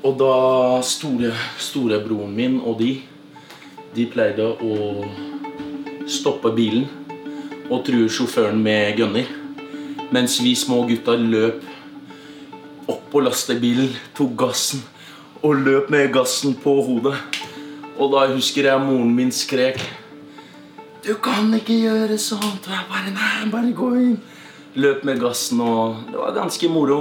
Og 0.06 0.18
da 0.20 0.34
store, 0.84 1.32
storebroren 1.58 2.34
min 2.36 2.58
og 2.60 2.82
de, 2.82 2.92
de 3.96 4.06
pleide 4.12 4.44
å 4.44 5.06
stoppe 6.12 6.52
bilen 6.54 6.86
og 7.70 7.86
true 7.88 8.12
sjåføren 8.12 8.60
med 8.62 9.00
gunner. 9.00 9.32
Mens 10.14 10.38
vi 10.44 10.54
små 10.60 10.84
gutta 10.90 11.16
løp 11.18 11.64
opp 12.92 13.08
på 13.14 13.24
lastebilen, 13.24 13.90
tok 14.14 14.36
gassen 14.44 14.84
og 15.40 15.64
løp 15.64 15.90
med 15.94 16.12
gassen 16.14 16.54
på 16.62 16.76
hodet. 16.86 17.16
Og 17.96 18.12
da 18.12 18.28
husker 18.36 18.68
jeg 18.68 18.84
moren 18.84 19.14
min 19.16 19.32
skrek 19.32 19.80
Du 21.06 21.14
kan 21.24 21.48
ikke 21.56 21.78
gjøre 21.80 22.18
sånt. 22.20 22.66
Og 22.68 22.74
jeg 22.74 22.88
bare 22.92 23.12
Nei, 23.16 23.52
bare 23.52 23.72
gå 23.72 23.92
inn. 24.02 24.18
Løp 24.76 25.06
med 25.08 25.20
gassen, 25.24 25.62
og 25.64 26.02
det 26.12 26.18
var 26.20 26.34
ganske 26.36 26.68
moro. 26.70 26.98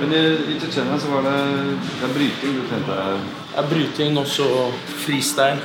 Men 0.00 0.14
i, 0.16 0.20
i 0.50 0.54
Tsjetsjenia 0.58 0.96
så 0.98 1.10
var 1.12 1.26
det, 1.26 1.34
det 2.00 2.06
er 2.08 2.14
bryting 2.16 2.54
du 2.56 2.62
trente 2.70 2.96
Ja, 3.52 3.62
bryting 3.68 4.16
også 4.18 4.46
freestyle. 5.04 5.60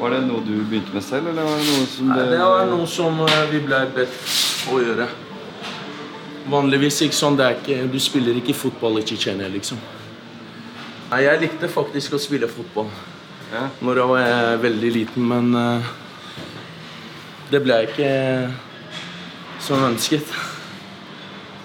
Var 0.00 0.14
det 0.14 0.20
noe 0.28 0.40
du 0.46 0.54
begynte 0.64 0.94
med 0.94 1.04
selv, 1.04 1.26
eller 1.32 1.44
var 1.44 1.58
det 1.58 1.66
noe 1.66 1.88
som 1.92 2.12
Nei, 2.14 2.20
det 2.30 2.38
var 2.40 2.70
noe 2.70 2.86
som 2.88 3.18
eh, 3.26 3.42
vi 3.50 3.58
ble 3.66 3.80
bedt 3.98 4.30
å 4.72 4.78
gjøre. 4.80 5.08
Vanligvis 6.50 7.02
ikke 7.04 7.18
sånn, 7.18 7.36
det 7.36 7.44
er 7.50 7.58
ikke, 7.58 7.80
du 7.92 7.98
spiller 8.00 8.38
ikke 8.40 8.56
fotball 8.56 8.96
i 9.02 9.04
Tsjetsjenia, 9.04 9.50
liksom. 9.52 9.82
Nei, 11.10 11.24
jeg 11.26 11.42
likte 11.42 11.68
faktisk 11.68 12.14
å 12.16 12.22
spille 12.22 12.48
fotball 12.48 12.88
Ja. 13.50 13.66
når 13.82 13.98
jeg 13.98 14.08
var 14.14 14.24
eh, 14.30 14.56
veldig 14.62 14.90
liten, 14.94 15.26
men 15.26 15.52
eh, 15.58 15.92
det 17.50 17.60
ble 17.66 17.80
ikke 17.90 18.10
som 19.70 19.86
ønsket. 19.86 20.36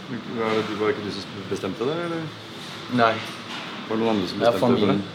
Var 0.05 0.51
det, 0.53 0.77
var 0.77 0.89
det 0.89 0.93
ikke 0.93 1.05
du 1.07 1.13
som 1.15 1.45
bestemte 1.49 1.85
det, 1.89 1.93
eller 2.05 2.25
Nei, 2.95 3.13
var 3.87 3.97
det 3.97 4.01
noen 4.03 4.11
andre 4.11 4.27
som 4.29 4.43
bestemte 4.43 4.73
det 4.75 4.81
for 4.83 4.91
deg? 4.91 5.05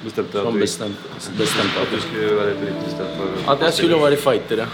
Bestemte 0.00 0.40
at 0.40 0.48
du, 0.48 0.58
bestemte, 0.58 1.18
bestemte 1.38 1.82
at 1.84 1.90
du 1.92 2.00
skulle 2.00 2.30
være 2.38 2.54
bryter 2.56 2.86
istedenfor 2.88 3.52
At 3.52 3.66
jeg 3.66 3.76
skulle 3.76 3.98
være 4.00 4.18
fighter, 4.18 4.64
ja. 4.64 4.68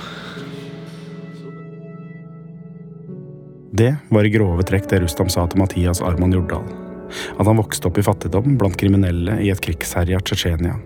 Det 3.76 3.90
var 4.08 4.24
i 4.24 4.30
grove 4.32 4.64
trekk 4.64 4.86
det 4.88 5.02
Rustam 5.02 5.28
sa 5.28 5.44
til 5.50 5.60
Mathias 5.60 6.00
Arman 6.00 6.32
Jordal. 6.32 6.70
At 7.36 7.44
han 7.44 7.58
vokste 7.58 7.90
opp 7.90 8.00
i 8.00 8.06
fattigdom 8.06 8.56
blant 8.56 8.78
kriminelle 8.80 9.36
i 9.44 9.50
et 9.52 9.60
krigsherja 9.62 10.22
Tsjetsjenia. 10.22 10.78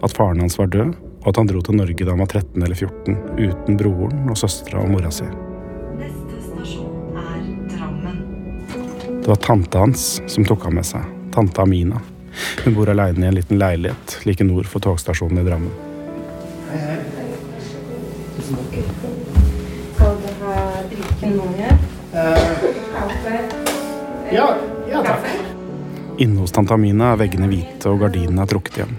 At 0.00 0.16
faren 0.16 0.40
hans 0.40 0.56
var 0.56 0.72
død, 0.72 0.94
og 1.18 1.28
at 1.28 1.42
han 1.42 1.50
dro 1.50 1.60
til 1.66 1.76
Norge 1.82 2.06
da 2.06 2.14
han 2.14 2.24
var 2.24 2.32
13 2.32 2.56
eller 2.62 2.78
14, 2.78 3.20
uten 3.36 3.82
broren 3.82 4.32
og 4.32 4.40
søstera 4.40 4.80
og 4.80 4.94
mora 4.94 5.12
si. 5.12 5.28
Det 9.28 9.32
var 9.32 9.36
tanta 9.36 9.78
hans 9.78 10.22
som 10.26 10.44
tok 10.44 10.62
ham 10.64 10.78
med 10.78 10.86
seg, 10.88 11.02
tante 11.34 11.60
Amina. 11.60 11.98
Hun 12.64 12.72
bor 12.72 12.88
aleine 12.88 13.26
i 13.26 13.28
en 13.28 13.34
liten 13.36 13.58
leilighet 13.60 14.14
like 14.24 14.40
nord 14.44 14.64
for 14.64 14.80
togstasjonen 14.80 15.42
i 15.42 15.44
Drammen. 15.44 15.74
Skal 19.98 20.16
du 20.22 20.30
ha 20.40 20.62
drikke 20.88 21.32
noe? 21.34 21.68
Kaffe? 22.94 23.34
Ja, 24.32 24.46
ja 24.88 25.02
takk. 25.04 25.28
Inne 26.16 26.40
hos 26.40 26.56
tante 26.56 26.72
Amina 26.78 27.10
er 27.12 27.20
veggene 27.20 27.50
hvite 27.52 27.92
og 27.92 28.00
gardinene 28.06 28.46
er 28.46 28.52
trukket 28.54 28.78
igjen. 28.80 28.96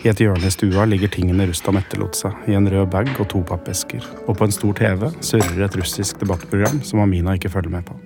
I 0.00 0.08
et 0.14 0.22
hjørne 0.24 0.48
i 0.48 0.54
stua 0.56 0.86
ligger 0.88 1.12
tingene 1.12 1.50
Rustam 1.50 1.76
etterlot 1.82 2.16
seg, 2.16 2.40
i 2.48 2.56
en 2.56 2.72
rød 2.72 2.88
bag 2.96 3.12
og 3.18 3.28
to 3.36 3.44
pappesker. 3.52 4.00
Og 4.24 4.32
på 4.32 4.48
en 4.48 4.56
stor 4.56 4.80
TV 4.80 5.10
surrer 5.20 5.68
et 5.68 5.78
russisk 5.82 6.24
debattprogram 6.24 6.80
som 6.88 7.04
Amina 7.04 7.36
ikke 7.36 7.52
følger 7.52 7.76
med 7.76 7.84
på. 7.92 8.00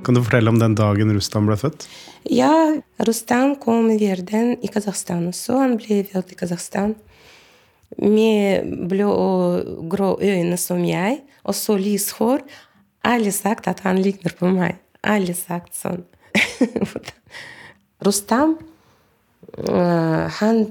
Kan 0.00 0.16
du 0.16 0.22
fortelle 0.24 0.48
om 0.48 0.58
den 0.60 0.74
dagen 0.78 1.12
Rustam 1.12 1.44
ble 1.48 1.58
født? 1.60 1.84
Ja, 2.32 2.52
Rustam 3.04 3.52
kom 3.60 3.90
i 3.92 3.98
verden 4.00 4.54
i 4.64 4.68
Kasakhstan 4.72 5.26
Så 5.36 5.58
Han 5.60 5.76
ble 5.80 6.02
født 6.08 6.32
i 6.32 6.38
Kasakhstan. 6.40 6.94
Med 8.00 8.70
blå 8.88 9.10
og 9.10 9.88
grå 9.90 10.14
øyne 10.22 10.56
som 10.60 10.84
jeg, 10.86 11.18
og 11.44 11.56
så 11.58 11.76
lyst 11.76 12.14
hår. 12.16 12.44
Alle 13.04 13.32
sagt 13.34 13.68
at 13.68 13.82
han 13.84 13.98
ligner 14.00 14.32
på 14.38 14.48
meg. 14.48 14.78
Alle 15.02 15.34
sagt 15.34 15.74
sånn. 15.76 16.04
Rustam 18.06 18.54
øh, 19.58 20.26
han, 20.38 20.62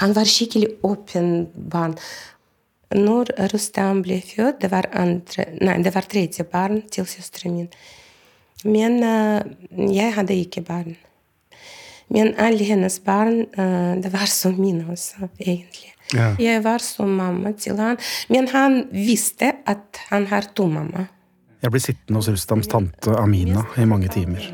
han 0.00 0.16
var 0.16 0.26
skikkelig 0.26 0.72
åpen 0.86 1.46
barn. 1.54 1.94
Når 2.96 3.30
Rustam 3.52 4.02
ble 4.02 4.18
født, 4.24 4.62
det 4.64 4.72
var, 4.72 4.88
andre, 4.96 5.46
nei, 5.60 5.76
det 5.84 5.94
var 5.94 6.08
tredje 6.10 6.46
barn 6.50 6.80
til 6.90 7.06
søsteren 7.06 7.60
min. 7.60 7.70
Men 8.64 9.02
øh, 9.04 9.96
jeg 9.96 10.14
hadde 10.14 10.34
ikke 10.34 10.60
barn. 10.60 10.96
Men 12.08 12.34
alle 12.38 12.64
hennes 12.64 12.98
barn, 12.98 13.44
øh, 13.58 14.02
det 14.02 14.12
var 14.12 14.26
som 14.26 14.54
mine 14.60 14.86
også, 14.90 15.28
egentlig. 15.40 15.92
Ja. 16.14 16.34
Jeg 16.38 16.64
var 16.64 16.78
som 16.78 17.08
mamma 17.08 17.52
til 17.52 17.76
han. 17.76 17.98
Men 18.28 18.48
han 18.48 18.84
visste 18.92 19.52
at 19.66 20.00
han 20.08 20.26
har 20.26 20.46
to 20.54 20.66
mamma. 20.66 21.06
Jeg 21.62 21.70
blir 21.70 21.82
sittende 21.82 22.20
hos 22.20 22.28
Rustams 22.28 22.68
tante 22.70 23.10
Amina 23.18 23.64
i 23.78 23.84
mange 23.84 24.08
timer. 24.08 24.44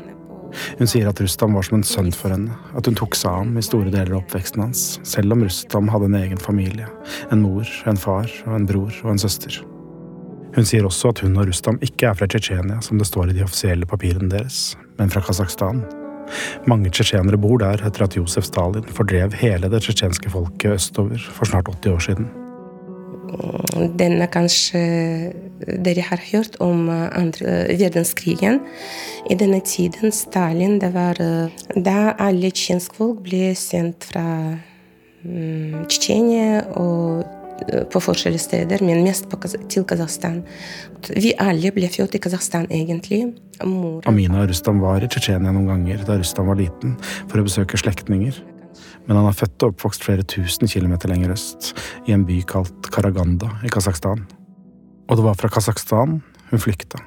Hun 0.77 0.89
sier 0.89 1.09
at 1.09 1.21
Rustam 1.21 1.57
var 1.57 1.65
som 1.65 1.79
en 1.79 1.85
sønn 1.87 2.11
for 2.13 2.33
henne, 2.33 2.53
at 2.77 2.85
hun 2.89 2.97
tok 2.97 3.17
seg 3.17 3.31
av 3.31 3.39
ham 3.41 3.57
i 3.57 3.65
store 3.65 3.89
deler 3.93 4.13
av 4.13 4.21
oppveksten 4.21 4.61
hans, 4.61 4.85
selv 5.07 5.33
om 5.33 5.43
Rustam 5.45 5.89
hadde 5.93 6.11
en 6.11 6.19
egen 6.21 6.41
familie, 6.41 6.89
en 7.33 7.41
mor, 7.41 7.69
en 7.89 7.99
far 7.99 8.29
og 8.45 8.57
en 8.57 8.67
bror 8.69 8.93
og 9.03 9.15
en 9.15 9.23
søster. 9.25 9.63
Hun 10.53 10.67
sier 10.69 10.85
også 10.85 11.09
at 11.13 11.23
hun 11.25 11.37
og 11.41 11.47
Rustam 11.49 11.79
ikke 11.81 12.11
er 12.11 12.17
fra 12.17 12.27
Tsjetsjenia, 12.29 12.81
som 12.85 12.99
det 13.01 13.09
står 13.09 13.31
i 13.31 13.37
de 13.39 13.43
offisielle 13.45 13.89
papirene 13.89 14.29
deres, 14.29 14.75
men 14.99 15.09
fra 15.09 15.23
Kasakhstan. 15.25 15.81
Mange 16.69 16.91
tsjetsjenere 16.93 17.39
bor 17.41 17.57
der 17.61 17.81
etter 17.85 18.05
at 18.05 18.15
Josef 18.17 18.47
Stalin 18.47 18.85
fordrev 18.95 19.35
hele 19.41 19.69
det 19.71 19.83
tsjetsjenske 19.83 20.31
folket 20.33 20.77
østover 20.77 21.25
for 21.33 21.49
snart 21.49 21.69
80 21.73 21.95
år 21.95 22.05
siden. 22.07 22.31
Denne 23.97 24.27
kanskje 24.29 24.79
dere 25.63 26.03
har 26.05 26.21
hørt 26.31 26.57
om 26.61 26.89
eh, 26.91 27.07
andre 27.17 27.63
eh, 27.63 27.79
verdenskrigen. 27.79 28.59
I 29.29 29.37
denne 29.39 29.61
tiden, 29.65 30.11
Stalin, 30.11 30.77
det 30.81 30.91
var 30.93 31.17
eh, 31.23 31.49
da 31.75 32.13
alle 32.19 32.51
tsjetsjenske 32.51 32.99
folk 32.99 33.23
ble 33.25 33.53
sendt 33.57 34.05
fra 34.11 34.25
mm, 35.23 35.87
Tsjetsjenia 35.87 36.61
og 36.77 37.23
på 37.91 38.01
forskjellige 38.03 38.43
steder, 38.43 38.83
men 38.85 39.03
mest 39.05 39.27
til 39.71 39.85
Kasakhstan. 39.87 40.41
Vi 41.13 41.33
alle 41.41 41.71
ble 41.75 41.89
født 41.91 42.17
i 42.17 42.21
Kasakhstan, 42.23 42.67
egentlig. 42.71 43.25
Mor 43.63 44.01
Amina 44.09 44.45
Rustam 44.47 44.81
var 44.83 45.03
i 45.03 45.09
Tsjetsjenia 45.11 45.53
noen 45.53 45.69
ganger 45.69 46.03
da 46.07 46.17
Rustam 46.19 46.49
var 46.49 46.59
liten, 46.59 46.97
for 47.29 47.39
å 47.39 47.45
besøke 47.47 47.79
slektninger. 47.79 48.41
Men 49.07 49.19
han 49.19 49.27
er 49.29 49.35
født 49.37 49.65
og 49.65 49.73
oppvokst 49.73 50.05
flere 50.05 50.25
tusen 50.27 50.69
kilometer 50.71 51.11
lenger 51.11 51.35
øst, 51.35 51.73
i 52.07 52.15
en 52.15 52.25
by 52.27 52.39
kalt 52.49 52.89
Karaganda 52.93 53.51
i 53.63 53.71
Kasakhstan. 53.73 54.25
Og 55.09 55.19
det 55.19 55.25
var 55.25 55.37
fra 55.39 55.51
Kasakhstan 55.51 56.21
hun 56.49 56.61
flykta. 56.61 57.01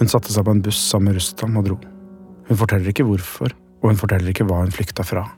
Hun 0.00 0.10
satte 0.10 0.32
seg 0.34 0.44
på 0.46 0.54
en 0.54 0.62
buss 0.64 0.80
sammen 0.90 1.10
med 1.10 1.20
Rustam 1.20 1.58
og 1.60 1.68
dro. 1.68 1.78
Hun 2.50 2.58
forteller 2.58 2.90
ikke 2.90 3.06
hvorfor, 3.06 3.54
og 3.80 3.92
hun 3.92 4.00
forteller 4.00 4.32
ikke 4.32 4.48
hva 4.48 4.64
hun 4.64 4.74
flykta 4.74 5.06
fra. 5.06 5.28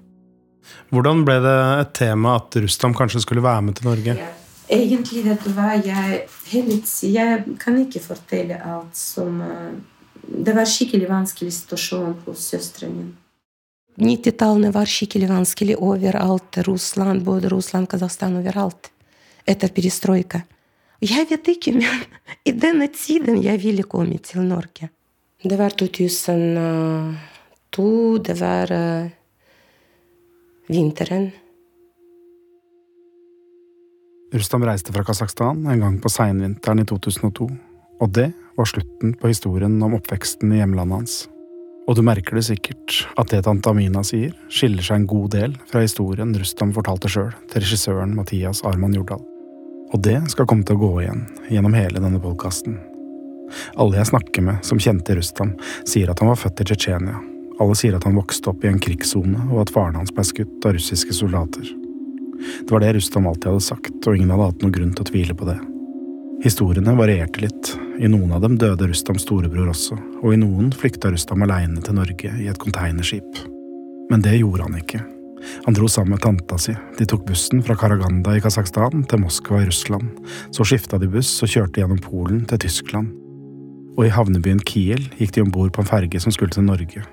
Hvordan 0.93 1.25
ble 1.27 1.39
det 1.45 1.59
et 1.81 1.93
tema 1.97 2.37
at 2.41 2.57
Rustam 2.61 2.95
kanskje 2.97 3.23
skulle 3.25 3.45
være 3.45 3.63
med 3.67 3.79
til 3.79 3.89
Norge? 3.89 4.13
Egentlig, 4.73 5.25
vet 5.27 5.49
var 5.57 5.75
jeg, 5.85 6.23
tiden, 6.49 6.83
jeg 7.13 7.57
kan 7.61 7.81
ikke 7.83 8.01
fortelle 8.01 8.57
alt 8.63 8.97
som 8.97 9.41
eh, 9.45 9.73
Det 10.23 10.55
var 10.55 10.69
skikkelig 10.71 11.09
vanskelig 11.11 11.53
situasjon 11.53 12.15
hos 12.27 12.45
søsteren 12.53 12.93
min. 12.95 13.11
90-tallene 14.01 14.71
var 14.73 14.87
skikkelig 14.89 15.29
vanskelig 15.29 15.77
overalt. 15.77 16.59
Russland, 16.69 17.23
både 17.27 17.49
Russland, 17.53 17.89
Kasakhstan, 17.91 18.37
overalt. 18.41 18.91
Etter 19.45 19.69
perestrojka. 19.75 20.41
Jeg 21.03 21.27
vet 21.29 21.49
ikke, 21.57 21.73
men 21.75 22.07
i 22.49 22.53
denne 22.55 22.89
tiden 22.95 23.43
jeg 23.43 23.63
ville 23.63 23.83
komme 23.83 24.19
til 24.23 24.41
Norge. 24.47 24.89
Det 25.43 25.59
var 25.59 25.71
2002. 25.75 28.19
Det 28.23 28.41
var 28.41 28.73
eh, 28.73 29.07
vinteren. 30.73 31.31
Rustam 34.33 34.65
reiste 34.65 34.93
fra 34.95 35.05
Kasakhstan 35.05 35.67
en 35.69 35.83
gang 35.85 35.99
på 36.01 36.09
seinvinteren 36.09 36.81
i 36.81 36.87
2002, 36.89 37.49
og 38.01 38.15
det 38.17 38.31
var 38.57 38.69
slutten 38.69 39.13
på 39.21 39.29
historien 39.29 39.77
om 39.85 39.99
oppveksten 39.99 40.55
i 40.55 40.63
hjemlandet 40.63 41.03
hans. 41.03 41.17
Og 41.91 41.99
du 41.99 42.03
merker 42.07 42.39
det 42.39 42.47
sikkert, 42.47 43.03
at 43.19 43.33
det 43.33 43.43
tante 43.45 43.69
Amina 43.69 44.05
sier, 44.07 44.33
skiller 44.53 44.87
seg 44.87 45.03
en 45.03 45.11
god 45.11 45.35
del 45.35 45.57
fra 45.69 45.83
historien 45.83 46.33
Rustam 46.39 46.73
fortalte 46.77 47.11
sjøl 47.11 47.33
til 47.51 47.65
regissøren 47.65 48.15
Mathias 48.17 48.63
Arman 48.69 48.95
Jordal. 48.97 49.21
Og 49.93 50.01
det 50.01 50.17
skal 50.33 50.49
komme 50.49 50.65
til 50.65 50.79
å 50.79 50.85
gå 50.85 50.93
igjen 51.03 51.27
gjennom 51.51 51.77
hele 51.77 52.01
denne 52.01 52.23
podkasten. 52.23 52.79
Alle 53.77 53.99
jeg 53.99 54.13
snakker 54.15 54.47
med 54.47 54.65
som 54.65 54.81
kjente 54.81 55.19
Rustam, 55.19 55.53
sier 55.85 56.09
at 56.09 56.23
han 56.23 56.33
var 56.33 56.41
født 56.41 56.65
i 56.65 56.71
Tsjetsjenia. 56.71 57.19
Alle 57.61 57.77
sier 57.79 57.97
at 57.97 58.07
han 58.09 58.17
vokste 58.17 58.53
opp 58.53 58.65
i 58.65 58.71
en 58.71 58.81
krigssone, 58.83 59.49
og 59.51 59.65
at 59.65 59.73
faren 59.75 59.99
hans 60.01 60.15
ble 60.15 60.25
skutt 60.27 60.67
av 60.67 60.77
russiske 60.77 61.15
soldater. 61.17 61.69
Det 62.63 62.73
var 62.73 62.83
det 62.83 62.95
Rustam 62.97 63.29
alltid 63.29 63.53
hadde 63.53 63.67
sagt, 63.69 63.99
og 64.07 64.17
ingen 64.17 64.33
hadde 64.33 64.49
hatt 64.51 64.65
noen 64.65 64.75
grunn 64.75 64.97
til 64.97 65.05
å 65.05 65.11
tvile 65.13 65.37
på 65.39 65.49
det. 65.51 65.59
Historiene 66.43 66.97
varierte 66.99 67.45
litt. 67.45 67.73
I 68.03 68.09
noen 68.11 68.33
av 68.35 68.43
dem 68.43 68.57
døde 68.59 68.89
Rustams 68.91 69.23
storebror 69.23 69.71
også, 69.71 69.95
og 70.23 70.35
i 70.35 70.41
noen 70.41 70.73
flykta 70.75 71.13
Rustam 71.13 71.45
aleine 71.47 71.83
til 71.85 71.95
Norge 71.95 72.33
i 72.43 72.49
et 72.51 72.59
containerskip. 72.59 73.45
Men 74.11 74.25
det 74.25 74.41
gjorde 74.41 74.67
han 74.67 74.81
ikke. 74.81 75.05
Han 75.67 75.75
dro 75.75 75.89
sammen 75.91 76.17
med 76.17 76.23
tanta 76.25 76.59
si. 76.59 76.75
De 76.99 77.07
tok 77.07 77.25
bussen 77.29 77.63
fra 77.63 77.77
Karaganda 77.79 78.35
i 78.37 78.43
Kasakhstan 78.43 79.07
til 79.11 79.23
Moskva 79.23 79.63
i 79.63 79.71
Russland. 79.71 80.11
Så 80.55 80.67
skifta 80.67 80.99
de 80.99 81.11
buss 81.11 81.31
og 81.43 81.51
kjørte 81.51 81.83
gjennom 81.83 82.03
Polen 82.03 82.45
til 82.51 82.63
Tyskland. 82.67 83.11
Og 83.99 84.07
i 84.07 84.13
havnebyen 84.13 84.63
Kiel 84.67 85.03
gikk 85.19 85.35
de 85.37 85.45
om 85.45 85.51
bord 85.55 85.75
på 85.75 85.83
en 85.85 85.91
ferge 85.91 86.23
som 86.23 86.35
skulle 86.35 86.55
til 86.55 86.67
Norge. 86.67 87.05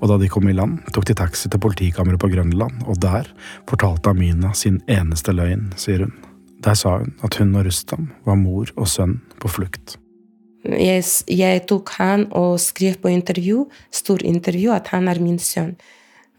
Og 0.00 0.08
da 0.10 0.18
de 0.20 0.30
kom 0.32 0.48
i 0.48 0.56
land, 0.56 0.80
tok 0.94 1.06
de 1.08 1.16
taxi 1.18 1.50
til 1.50 1.62
politikammeret 1.62 2.20
på 2.22 2.30
Grønland, 2.32 2.82
og 2.86 3.00
der 3.02 3.28
fortalte 3.68 4.12
Amina 4.12 4.54
sin 4.54 4.80
eneste 4.90 5.34
løgn, 5.36 5.72
sier 5.76 6.06
hun. 6.06 6.14
Der 6.64 6.74
sa 6.74 6.98
hun 6.98 7.14
at 7.22 7.38
hun 7.38 7.54
og 7.54 7.66
Rustam 7.68 8.10
var 8.26 8.38
mor 8.38 8.70
og 8.76 8.88
sønn 8.90 9.20
på 9.38 9.50
flukt. 9.50 9.96
Jeg, 10.66 11.04
jeg 11.30 11.60
tok 11.70 11.92
han 12.00 12.26
og 12.34 12.58
skrev 12.60 12.98
på 13.02 13.12
intervju, 13.12 13.68
stor 13.94 14.24
intervju 14.26 14.72
at 14.74 14.90
han 14.92 15.06
er 15.08 15.20
min 15.22 15.38
sønn. 15.38 15.76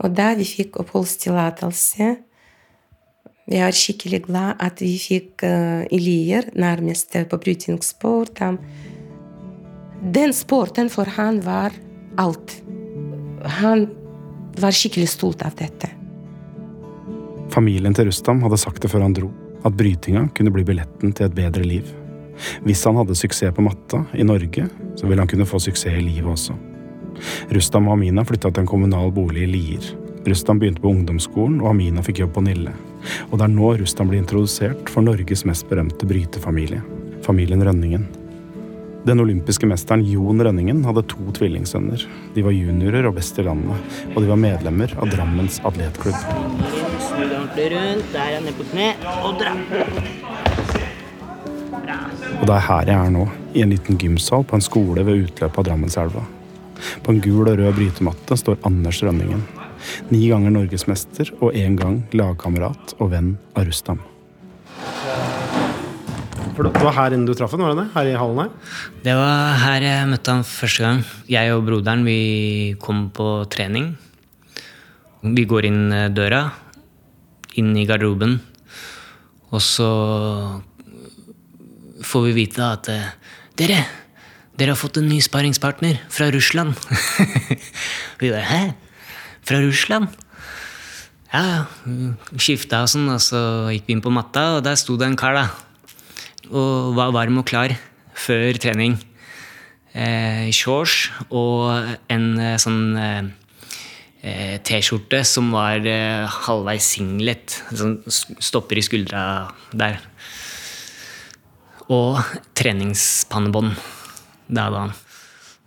Og 0.03 0.11
da 0.15 0.33
vi 0.39 0.47
fikk 0.47 0.79
oppholdstillatelse 0.79 2.15
Jeg 3.49 3.65
er 3.65 3.73
skikkelig 3.73 4.19
glad 4.27 4.59
at 4.61 4.77
vi 4.83 4.91
fikk 5.01 5.41
uh, 5.41 5.81
i 5.89 5.97
Lier, 5.97 6.51
nærmest 6.53 7.15
på 7.31 7.39
brytningssport. 7.41 8.43
Den 10.13 10.35
sporten 10.37 10.91
for 10.93 11.09
han 11.17 11.41
var 11.41 11.73
alt. 12.21 12.59
Han 13.43 13.87
var 14.59 14.75
skikkelig 14.75 15.09
stolt 15.09 15.43
av 15.45 15.55
dette. 15.59 15.91
Familien 17.53 17.95
til 17.95 18.09
Rustam 18.09 18.43
hadde 18.45 18.59
sagt 18.61 18.83
det 18.83 18.91
før 18.91 19.05
han 19.07 19.15
dro, 19.15 19.31
at 19.65 19.75
brytinga 19.75 20.27
kunne 20.37 20.53
bli 20.53 20.65
billetten 20.67 21.13
til 21.15 21.27
et 21.27 21.37
bedre 21.37 21.65
liv. 21.65 21.87
Hvis 22.63 22.85
han 22.87 22.97
hadde 22.99 23.17
suksess 23.17 23.55
på 23.55 23.63
matta 23.65 24.03
i 24.15 24.25
Norge, 24.27 24.67
så 24.95 25.07
ville 25.07 25.21
han 25.21 25.31
kunne 25.31 25.47
få 25.49 25.59
suksess 25.59 25.97
i 25.97 26.03
livet 26.03 26.29
også. 26.31 26.55
Rustam 27.51 27.89
og 27.89 27.97
Amina 27.97 28.23
flytta 28.23 28.51
til 28.53 28.63
en 28.63 28.69
kommunal 28.69 29.11
bolig 29.15 29.43
i 29.43 29.51
Lier. 29.51 29.89
Rustam 30.27 30.59
begynte 30.59 30.83
på 30.83 30.91
ungdomsskolen, 30.93 31.59
og 31.63 31.73
Amina 31.73 32.03
fikk 32.05 32.21
jobb 32.23 32.35
på 32.37 32.45
Nille. 32.45 32.75
Og 33.31 33.39
det 33.39 33.47
er 33.47 33.53
nå 33.55 33.73
Rustam 33.79 34.11
blir 34.11 34.21
introdusert 34.21 34.91
for 34.91 35.05
Norges 35.05 35.45
mest 35.47 35.67
berømte 35.71 36.07
brytefamilie, 36.07 36.81
familien 37.25 37.63
Rønningen. 37.65 38.07
Den 39.07 39.19
olympiske 39.23 39.67
mesteren 39.69 40.03
Jon 40.03 40.41
Rønningen 40.43 40.81
hadde 40.83 41.05
to 41.07 41.31
tvillingsønner. 41.37 42.01
De 42.35 42.43
var 42.43 42.51
juniorer 42.55 43.07
og 43.07 43.15
best 43.15 43.39
i 43.39 43.45
landet, 43.47 43.99
og 44.11 44.19
de 44.21 44.27
var 44.29 44.41
medlemmer 44.41 44.91
av 44.99 45.11
Drammens 45.13 45.61
atletklubb. 45.65 46.17
Snu 46.19 47.23
deg 47.23 47.37
ordentlig 47.37 47.69
rundt. 47.75 48.09
Der 48.13 48.35
er 48.35 48.43
ned 48.43 48.57
på 48.59 48.67
kne. 48.73 48.89
Og 49.23 49.39
dra. 49.39 49.55
Og 52.39 52.45
det 52.47 52.55
er 52.55 52.67
her 52.67 52.91
jeg 52.91 52.97
er 52.97 53.15
nå, 53.15 53.23
i 53.55 53.63
en 53.63 53.73
liten 53.73 53.97
gymsal 53.99 54.45
på 54.47 54.59
en 54.59 54.63
skole 54.63 55.03
ved 55.07 55.25
utløpet 55.25 55.61
av 55.63 55.69
Drammenselva. 55.71 56.25
På 57.03 57.15
en 57.15 57.23
gul 57.23 57.47
og 57.47 57.57
rød 57.59 57.73
brytematte 57.79 58.37
står 58.39 58.61
Anders 58.67 59.01
Rønningen. 59.03 59.41
Ni 60.11 60.27
ganger 60.27 60.53
norgesmester 60.53 61.31
og 61.39 61.55
én 61.55 61.79
gang 61.79 62.01
lagkamerat 62.15 62.95
og 62.99 63.13
venn 63.15 63.35
av 63.55 63.67
Rustam. 63.67 64.03
For 66.59 66.67
det 66.67 66.83
var 66.83 66.91
her 66.91 67.13
inne 67.15 67.23
du 67.23 67.31
traff 67.39 67.53
ham? 67.55 67.61
var 67.63 67.71
det 67.71 67.85
det? 67.85 67.91
Her 67.93 68.07
i 68.09 68.15
hallen 68.19 68.39
her? 68.41 68.47
Det 69.05 69.13
var 69.15 69.53
her 69.61 69.83
jeg 69.85 70.07
møtte 70.11 70.33
han 70.35 70.41
første 70.43 70.83
gang. 70.83 70.97
Jeg 71.31 71.53
og 71.55 71.61
broderen 71.63 72.01
vi 72.03 72.75
kom 72.83 73.05
på 73.15 73.27
trening. 73.47 73.93
Vi 75.23 75.45
går 75.47 75.67
inn 75.69 75.85
eh, 75.95 76.09
døra, 76.11 76.41
inn 77.55 77.69
i 77.79 77.85
garderoben, 77.87 78.33
og 79.55 79.63
så 79.63 79.87
får 82.09 82.25
vi 82.27 82.35
vite 82.41 82.67
at 82.67 82.91
eh, 82.91 83.07
Dere! 83.55 83.79
Dere 84.59 84.75
har 84.75 84.81
fått 84.81 84.99
en 84.99 85.07
ny 85.07 85.21
sparringspartner 85.23 86.03
fra 86.11 86.27
Russland. 86.35 86.75
vi 88.19 88.33
bare 88.33 88.43
Hæ? 88.49 88.61
Fra 89.47 89.63
Russland? 89.63 90.11
Ja. 91.31 91.63
Skifta 92.35 92.83
og 92.83 92.91
sånn, 92.91 93.07
og 93.15 93.23
så 93.23 93.47
gikk 93.71 93.87
vi 93.87 93.95
inn 93.95 94.03
på 94.03 94.11
matta, 94.11 94.57
og 94.59 94.67
der 94.67 94.75
sto 94.75 94.99
det 94.99 95.07
en 95.07 95.19
kar, 95.23 95.39
da 95.39 95.47
og 96.49 96.95
var 96.97 97.13
varm 97.15 97.41
og 97.41 97.47
klar 97.49 97.73
før 98.17 98.57
trening. 98.61 98.97
Eh, 99.93 100.49
shorts 100.53 101.09
og 101.33 101.71
en 102.13 102.27
eh, 102.37 102.57
sånn 102.61 102.81
eh, 102.99 103.29
eh, 104.21 104.55
T-skjorte 104.65 105.23
som 105.25 105.49
var 105.55 105.85
eh, 105.87 106.29
halvveis 106.47 106.91
singlet. 106.95 107.59
Som 107.73 107.97
stopper 108.09 108.79
i 108.79 108.85
skuldra 108.85 109.23
der. 109.73 109.99
Og 111.89 112.19
treningspannebånd. 112.59 113.73
Det 114.49 114.65
hadde 114.65 114.85
han. 114.85 114.95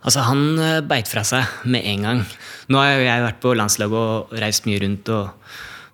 Altså, 0.03 0.23
han 0.27 0.47
eh, 0.59 0.81
beit 0.87 1.11
fra 1.11 1.23
seg 1.27 1.67
med 1.67 1.85
en 1.93 2.07
gang. 2.07 2.25
Nå 2.71 2.79
har 2.79 2.99
jeg 2.99 3.27
vært 3.27 3.43
på 3.43 3.55
landslaget 3.55 3.99
og 3.99 4.33
reist 4.43 4.67
mye 4.67 4.81
rundt. 4.83 5.11
og 5.11 5.31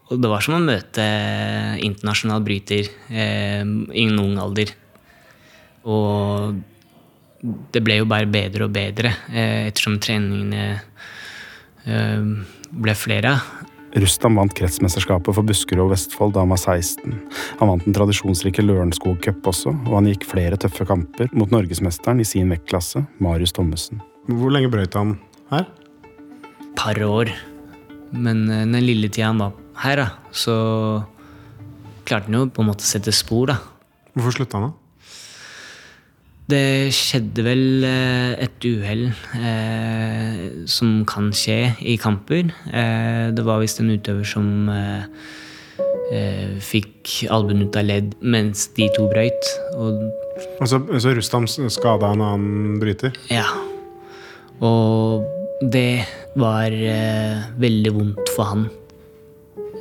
og 0.10 0.18
det 0.18 0.30
var 0.32 0.42
som 0.42 0.58
å 0.58 0.64
møte 0.64 1.06
internasjonal 1.86 2.42
bryter 2.46 2.90
eh, 3.14 3.62
i 3.62 4.06
en 4.08 4.22
ung 4.22 4.40
alder. 4.42 4.74
Og 5.86 6.58
det 7.74 7.82
ble 7.86 8.02
jo 8.02 8.10
bare 8.10 8.30
bedre 8.30 8.66
og 8.66 8.74
bedre 8.76 9.14
eh, 9.30 9.70
ettersom 9.70 10.00
treningene 10.02 10.82
eh, 11.86 12.26
ble 12.70 12.96
flere. 12.98 13.38
Rustam 14.00 14.36
vant 14.38 14.54
kretsmesterskapet 14.54 15.34
for 15.34 15.46
Buskerud 15.46 15.88
og 15.88 15.94
Vestfold 15.94 16.36
da 16.36 16.44
han 16.44 16.52
var 16.54 16.62
16. 16.62 17.16
Han 17.62 17.72
vant 17.72 17.86
den 17.88 17.96
tradisjonsrike 17.98 18.66
Lørenskog 18.66 19.18
Cup 19.24 19.48
også, 19.50 19.74
og 19.74 19.96
han 19.98 20.10
gikk 20.12 20.28
flere 20.30 20.60
tøffe 20.62 20.86
kamper 20.90 21.32
mot 21.34 21.50
norgesmesteren 21.54 22.22
i 22.22 22.28
sin 22.28 22.52
vektklasse, 22.54 23.02
Marius 23.24 23.56
Thommessen. 23.58 24.04
Hvor 24.30 24.54
lenge 24.54 24.70
brøyt 24.74 24.98
han 24.98 25.16
her? 25.54 25.66
Par 26.78 27.02
år. 27.06 27.34
Men 28.14 28.46
eh, 28.50 28.66
den 28.66 28.86
lille 28.86 29.10
tida 29.10 29.32
han 29.32 29.42
var 29.42 29.58
her, 29.84 30.04
da, 30.04 30.10
så 30.36 30.56
klarte 32.08 32.30
han 32.30 32.38
jo 32.40 32.46
på 32.54 32.64
en 32.64 32.70
måte 32.72 32.86
å 32.86 32.90
sette 32.90 33.14
spor, 33.16 33.52
da. 33.54 33.60
Hvorfor 34.16 34.40
slutta 34.40 34.60
han, 34.60 34.72
da? 34.72 34.80
Det 36.50 36.90
skjedde 36.98 37.44
vel 37.46 37.84
eh, 37.86 38.32
et 38.42 38.66
uhell 38.66 39.04
eh, 39.38 40.40
som 40.66 41.04
kan 41.10 41.28
skje 41.36 41.76
i 41.86 41.94
kamper. 42.02 42.50
Eh, 42.74 43.28
det 43.38 43.46
var 43.46 43.62
visst 43.62 43.84
en 43.84 43.92
utøver 43.94 44.26
som 44.26 44.72
eh, 44.74 45.04
eh 46.10 46.58
fikk 46.58 47.30
albuen 47.30 47.62
ut 47.68 47.78
av 47.78 47.86
ledd 47.86 48.16
mens 48.26 48.66
de 48.80 48.90
to 48.98 49.06
brøyt. 49.12 49.52
Og, 49.78 50.02
altså, 50.58 50.82
så 50.98 51.14
Rustam 51.14 51.46
skada 51.46 52.16
en 52.16 52.26
annen 52.26 52.82
bryter? 52.82 53.14
Ja. 53.30 53.46
Og 54.66 55.30
det 55.62 56.02
var 56.40 56.74
eh, 56.74 57.46
veldig 57.62 57.94
vondt 57.94 58.34
for 58.34 58.56
han. 58.56 58.70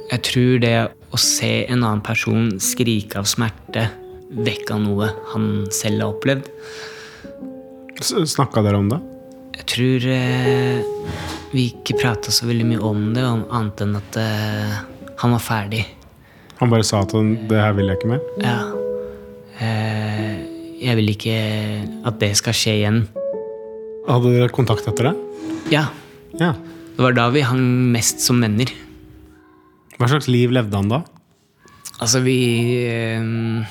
Jeg 0.09 0.25
tror 0.25 0.61
det 0.63 0.77
å 0.89 1.19
se 1.21 1.51
en 1.69 1.83
annen 1.83 2.01
person 2.05 2.55
skrike 2.63 3.21
av 3.21 3.29
smerte 3.29 3.89
vekka 4.29 4.77
noe 4.81 5.11
han 5.33 5.67
selv 5.73 6.05
har 6.05 6.15
opplevd. 6.15 6.49
Snakka 8.01 8.63
dere 8.65 8.81
om 8.81 8.89
det? 8.93 8.99
Jeg 9.59 9.67
tror 9.73 10.07
eh, 10.15 10.81
vi 11.53 11.69
ikke 11.73 11.99
prata 11.99 12.33
så 12.33 12.47
veldig 12.49 12.67
mye 12.69 12.83
om 12.85 13.09
det, 13.17 13.25
annet 13.27 13.85
enn 13.85 13.97
at 13.99 14.19
eh, 14.21 14.77
han 15.19 15.35
var 15.35 15.43
ferdig. 15.43 15.85
Han 16.59 16.73
bare 16.73 16.87
sa 16.87 17.03
at 17.05 17.13
han, 17.15 17.35
'det 17.49 17.59
her 17.59 17.75
vil 17.77 17.91
jeg 17.91 17.99
ikke 17.99 18.13
mer'? 18.15 18.25
Ja. 18.43 18.59
Eh, 19.61 20.35
jeg 20.79 20.95
vil 21.01 21.13
ikke 21.13 21.39
at 22.07 22.21
det 22.23 22.33
skal 22.39 22.55
skje 22.55 22.75
igjen. 22.81 23.01
Hadde 24.09 24.33
dere 24.33 24.55
kontakt 24.55 24.87
etter 24.89 25.11
det? 25.11 25.17
Ja. 25.75 25.89
ja. 26.39 26.55
Det 26.97 27.03
var 27.03 27.17
da 27.19 27.29
vi 27.35 27.43
hang 27.45 27.65
mest 27.93 28.23
som 28.25 28.41
venner. 28.41 28.71
Hva 29.99 30.07
slags 30.07 30.29
liv 30.31 30.53
levde 30.55 30.79
han 30.79 30.91
da? 30.93 31.01
Altså, 31.99 32.21
vi 32.23 32.39
øh, 32.87 33.67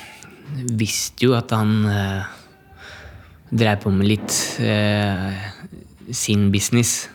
visste 0.76 1.24
jo 1.24 1.32
at 1.38 1.52
han 1.56 1.86
øh, 1.88 2.26
drev 3.48 3.80
på 3.80 3.92
med 3.94 4.10
litt 4.10 4.34
øh, 4.60 5.32
sin 6.12 6.50
business. 6.52 7.08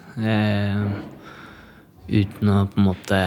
uten 2.04 2.49
å 2.52 2.65
på 2.69 2.78
en 2.78 2.86
måte 2.86 3.19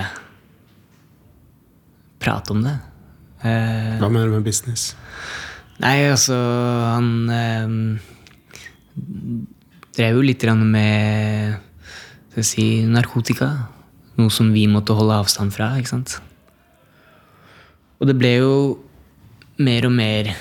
prate 2.22 2.53
om 2.55 2.61
det. 2.62 2.77
Hva 3.42 4.07
mener 4.07 4.29
du 4.29 4.37
med 4.37 4.46
business? 4.46 4.92
Nei, 5.83 6.07
altså 6.07 6.37
Han 6.94 7.27
drev 9.96 10.20
jo 10.20 10.22
litt 10.22 10.46
med 10.62 11.59
skal 12.31 12.44
jeg 12.44 12.49
si, 12.53 12.66
narkotika. 12.87 13.76
Noe 14.16 14.33
som 14.33 14.52
vi 14.55 14.64
måtte 14.70 14.96
holde 14.96 15.18
avstand 15.20 15.52
fra. 15.52 15.74
ikke 15.76 15.92
sant? 15.92 16.18
Og 18.00 18.09
det 18.09 18.16
ble 18.16 18.33
jo 18.38 18.55
mer 19.61 19.87
og 19.88 19.94
mer 19.96 20.33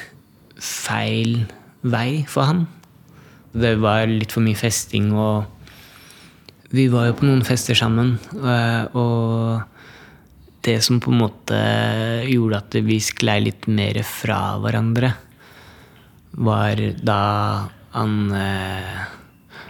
feil 0.60 1.46
vei 1.84 2.24
for 2.28 2.48
han. 2.50 2.66
Det 3.56 3.76
var 3.80 4.08
litt 4.12 4.34
for 4.36 4.44
mye 4.44 4.58
festing, 4.60 5.14
og 5.16 5.46
vi 6.76 6.88
var 6.92 7.10
jo 7.10 7.18
på 7.20 7.28
noen 7.28 7.46
fester 7.48 7.78
sammen. 7.78 8.18
Eh, 8.36 8.98
og 9.00 9.64
det 10.66 10.80
som 10.84 11.00
på 11.00 11.14
en 11.14 11.22
måte 11.22 11.60
gjorde 12.28 12.60
at 12.60 12.80
vi 12.84 13.00
sklei 13.04 13.38
litt 13.46 13.70
mer 13.72 14.02
fra 14.08 14.58
hverandre, 14.64 15.14
var 16.36 16.82
da 17.00 17.22
han 17.96 18.16
eh, 18.36 19.04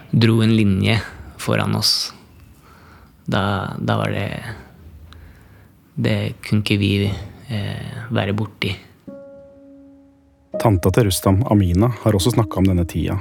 dro 0.09 0.39
en 0.41 0.55
linje 0.57 0.97
foran 1.37 1.77
oss 1.77 2.14
da, 3.25 3.73
da 3.79 3.97
var 3.97 4.11
det 4.11 4.29
Det 5.95 6.17
kunne 6.43 6.61
ikke 6.61 6.77
vi 6.77 7.05
eh, 7.07 8.09
være 8.11 8.33
borti. 8.35 8.73
Tanta 10.59 10.91
til 10.91 11.07
Rustam, 11.07 11.43
Amina, 11.51 11.87
har 12.01 12.15
også 12.15 12.33
snakka 12.35 12.59
om 12.59 12.67
denne 12.67 12.85
tida. 12.87 13.15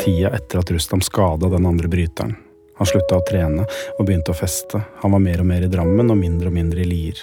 Tida 0.00 0.30
etter 0.36 0.60
at 0.60 0.70
Rustam 0.72 1.02
skada 1.04 1.48
den 1.52 1.66
andre 1.68 1.88
bryteren. 1.88 2.36
Han 2.78 2.88
slutta 2.88 3.18
å 3.20 3.24
trene 3.28 3.66
og 3.98 4.06
begynte 4.06 4.32
å 4.32 4.36
feste. 4.36 4.80
Han 5.02 5.14
var 5.14 5.22
mer 5.22 5.44
og 5.44 5.48
mer 5.48 5.66
i 5.66 5.70
Drammen 5.70 6.10
og 6.10 6.18
mindre 6.18 6.50
og 6.50 6.56
mindre 6.56 6.82
i 6.82 6.88
Lier. 6.88 7.20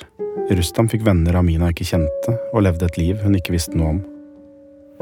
Rustam 0.51 0.89
fikk 0.91 1.03
venner 1.07 1.37
Amina 1.39 1.71
ikke 1.71 1.87
kjente, 1.87 2.35
og 2.51 2.65
levde 2.65 2.87
et 2.87 2.97
liv 2.99 3.21
hun 3.23 3.35
ikke 3.37 3.55
visste 3.55 3.77
noe 3.77 3.95
om. 3.95 4.01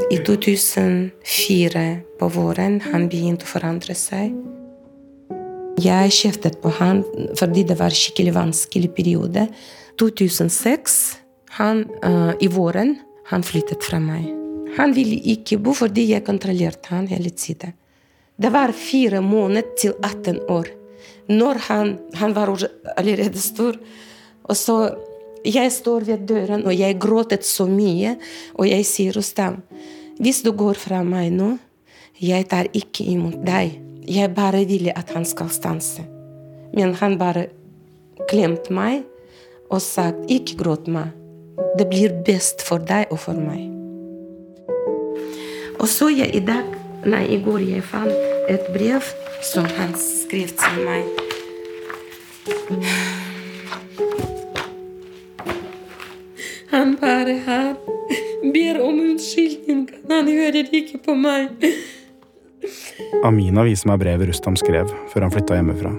I 0.10 0.22
2004, 0.26 1.84
på 2.20 2.32
våren, 2.34 2.80
han 2.88 3.10
begynte 3.12 3.46
å 3.46 3.52
forandre 3.52 3.96
seg. 3.98 4.34
Jeg 5.80 6.12
kjeftet 6.12 6.58
på 6.64 6.72
han 6.80 7.04
fordi 7.40 7.64
det 7.70 7.78
var 7.80 7.94
skikkelig 7.96 8.34
vanskelig 8.36 8.90
periode. 8.96 9.46
2006, 10.00 10.96
han, 11.60 11.86
uh, 12.04 12.34
i 12.40 12.50
våren, 12.52 12.98
han 13.30 13.46
flyttet 13.46 13.86
fra 13.86 14.00
meg. 14.02 14.28
Han 14.78 14.94
ville 14.96 15.20
ikke 15.34 15.60
bo 15.62 15.74
fordi 15.78 16.10
jeg 16.12 16.26
kontrollerte 16.28 16.92
han 16.94 17.08
hele 17.12 17.32
tiden. 17.32 17.76
Det 18.40 18.52
var 18.52 18.76
fire 18.76 19.22
måneder 19.22 19.72
til 19.80 19.96
18 20.02 20.42
år. 20.50 20.70
Når 21.30 21.62
han, 21.68 21.96
han 22.16 22.36
var 22.36 22.52
allerede 22.98 23.40
stor. 23.40 23.80
Og 24.44 24.58
så 24.58 24.96
Jeg 25.46 25.72
står 25.72 26.04
ved 26.04 26.26
døren, 26.28 26.66
og 26.68 26.76
jeg 26.76 27.00
gråtet 27.00 27.46
så 27.48 27.64
mye. 27.64 28.18
Og 28.60 28.68
jeg 28.68 28.84
sier 28.84 29.16
Rustam, 29.16 29.62
hvis 30.20 30.42
du 30.44 30.52
går 30.52 30.76
fra 30.76 31.00
meg 31.00 31.32
nå, 31.32 31.54
jeg 32.20 32.44
tar 32.52 32.68
ikke 32.76 33.08
imot 33.08 33.40
deg. 33.48 33.89
Jeg 34.10 34.34
bare 34.36 34.66
ville 34.66 34.98
at 34.98 35.12
han 35.14 35.26
skal 35.26 35.50
stanse. 35.54 36.02
Men 36.74 36.96
han 36.98 37.20
bare 37.20 37.46
klemte 38.30 38.74
meg 38.74 39.04
og 39.70 39.84
sa 39.86 40.08
ikke 40.26 40.56
gråt 40.58 40.88
meg. 40.90 41.12
Det 41.78 41.86
blir 41.92 42.16
best 42.26 42.64
for 42.66 42.82
deg 42.82 43.12
og 43.14 43.20
for 43.22 43.38
meg. 43.38 43.68
Og 45.78 45.86
så 45.88 46.10
jeg 46.10 46.34
i 46.36 46.42
dag, 46.42 46.66
nei, 47.06 47.22
i 47.36 47.38
går 47.44 47.62
jeg 47.62 47.86
fant 47.86 48.50
et 48.50 48.66
brev 48.74 49.06
som 49.46 49.70
han 49.78 49.94
skrev 50.02 50.50
til 50.58 50.82
meg. 50.90 51.06
Han 56.74 56.98
bare 56.98 57.38
her 57.46 57.78
ber 58.42 58.82
om 58.82 59.00
unnskyldning. 59.06 59.86
Han 60.10 60.34
hører 60.34 60.66
ikke 60.82 60.98
på 61.06 61.14
meg. 61.14 61.70
Amina 63.26 63.64
viser 63.68 63.90
meg 63.90 64.02
brevet 64.02 64.30
Rustam 64.30 64.58
skrev 64.60 64.90
før 65.12 65.26
han 65.26 65.34
flytta 65.34 65.58
hjemmefra. 65.60 65.92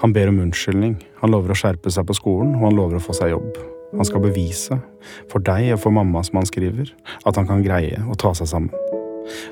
Han 0.00 0.12
ber 0.14 0.30
om 0.30 0.40
unnskyldning, 0.42 0.96
han 1.20 1.32
lover 1.32 1.54
å 1.54 1.58
skjerpe 1.58 1.92
seg 1.92 2.06
på 2.08 2.16
skolen, 2.16 2.54
og 2.58 2.68
han 2.68 2.78
lover 2.78 2.98
å 2.98 3.04
få 3.04 3.16
seg 3.16 3.34
jobb. 3.34 3.58
Han 3.94 4.08
skal 4.08 4.24
bevise, 4.24 4.78
for 5.30 5.44
deg 5.44 5.70
og 5.76 5.82
for 5.84 5.94
mamma 5.94 6.22
som 6.26 6.40
han 6.40 6.48
skriver, 6.50 6.90
at 7.24 7.38
han 7.38 7.48
kan 7.50 7.62
greie 7.64 8.00
å 8.10 8.16
ta 8.18 8.34
seg 8.34 8.50
sammen. 8.50 8.72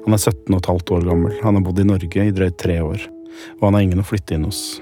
Han 0.04 0.16
er 0.16 0.20
17 0.20 0.52
15 0.58 0.96
år 0.96 1.06
gammel, 1.08 1.37
han 1.42 1.58
har 1.58 1.64
bodd 1.64 1.80
i 1.80 1.88
Norge 1.88 2.26
i 2.26 2.35
drøyt 2.35 2.58
tre 2.61 2.80
år, 2.85 3.06
og 3.61 3.68
han 3.68 3.78
har 3.78 3.87
ingen 3.87 4.02
å 4.02 4.08
flytte 4.08 4.37
inn 4.37 4.48
hos. 4.48 4.80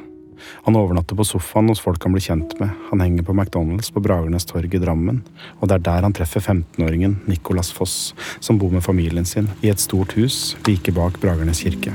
Han 0.66 0.78
overnatter 0.78 1.18
på 1.18 1.26
sofaen 1.26 1.70
hos 1.72 1.82
folk 1.82 2.02
han 2.06 2.14
blir 2.16 2.24
kjent 2.24 2.56
med, 2.60 2.70
han 2.90 3.02
henger 3.04 3.26
på 3.26 3.34
McDonald's 3.36 3.92
på 3.92 4.02
Bragernes 4.04 4.48
torg 4.48 4.74
i 4.74 4.82
Drammen, 4.82 5.22
og 5.60 5.68
det 5.68 5.80
er 5.80 5.86
der 5.90 6.06
han 6.08 6.16
treffer 6.16 6.44
15-åringen 6.44 7.18
Nicolas 7.30 7.72
Foss, 7.74 8.14
som 8.40 8.60
bor 8.60 8.72
med 8.72 8.84
familien 8.86 9.28
sin 9.28 9.50
i 9.60 9.72
et 9.72 9.82
stort 9.82 10.16
hus 10.18 10.56
like 10.68 10.94
bak 10.96 11.20
Bragernes 11.22 11.64
kirke. 11.64 11.94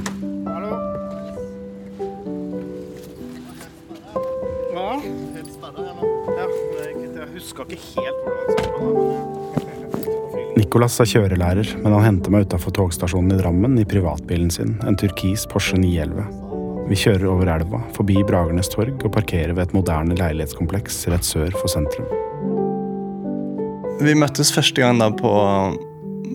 Nicolas 10.56 10.98
er 11.00 11.08
kjørelærer, 11.08 11.70
men 11.80 11.94
han 11.96 12.04
henter 12.04 12.34
meg 12.34 12.48
utafor 12.50 12.74
togstasjonen 12.76 13.36
i 13.36 13.40
Drammen 13.40 13.78
i 13.80 13.88
privatbilen 13.88 14.52
sin, 14.52 14.76
en 14.84 14.98
turkis 15.00 15.48
Porsche 15.52 15.80
911. 15.80 16.45
Vi 16.86 16.94
kjører 17.02 17.26
over 17.32 17.50
elva, 17.50 17.80
forbi 17.96 18.20
Bragernes 18.30 18.70
torg 18.70 19.00
og 19.02 19.10
parkerer 19.16 19.56
ved 19.58 19.64
et 19.64 19.74
moderne 19.74 20.14
leilighetskompleks 20.20 21.00
rett 21.10 21.26
sør 21.26 21.50
for 21.58 21.72
sentrum. 21.72 22.06
Vi 24.06 24.14
møttes 24.14 24.52
første 24.54 24.84
gang 24.84 25.02
da 25.02 25.08
på, 25.10 25.32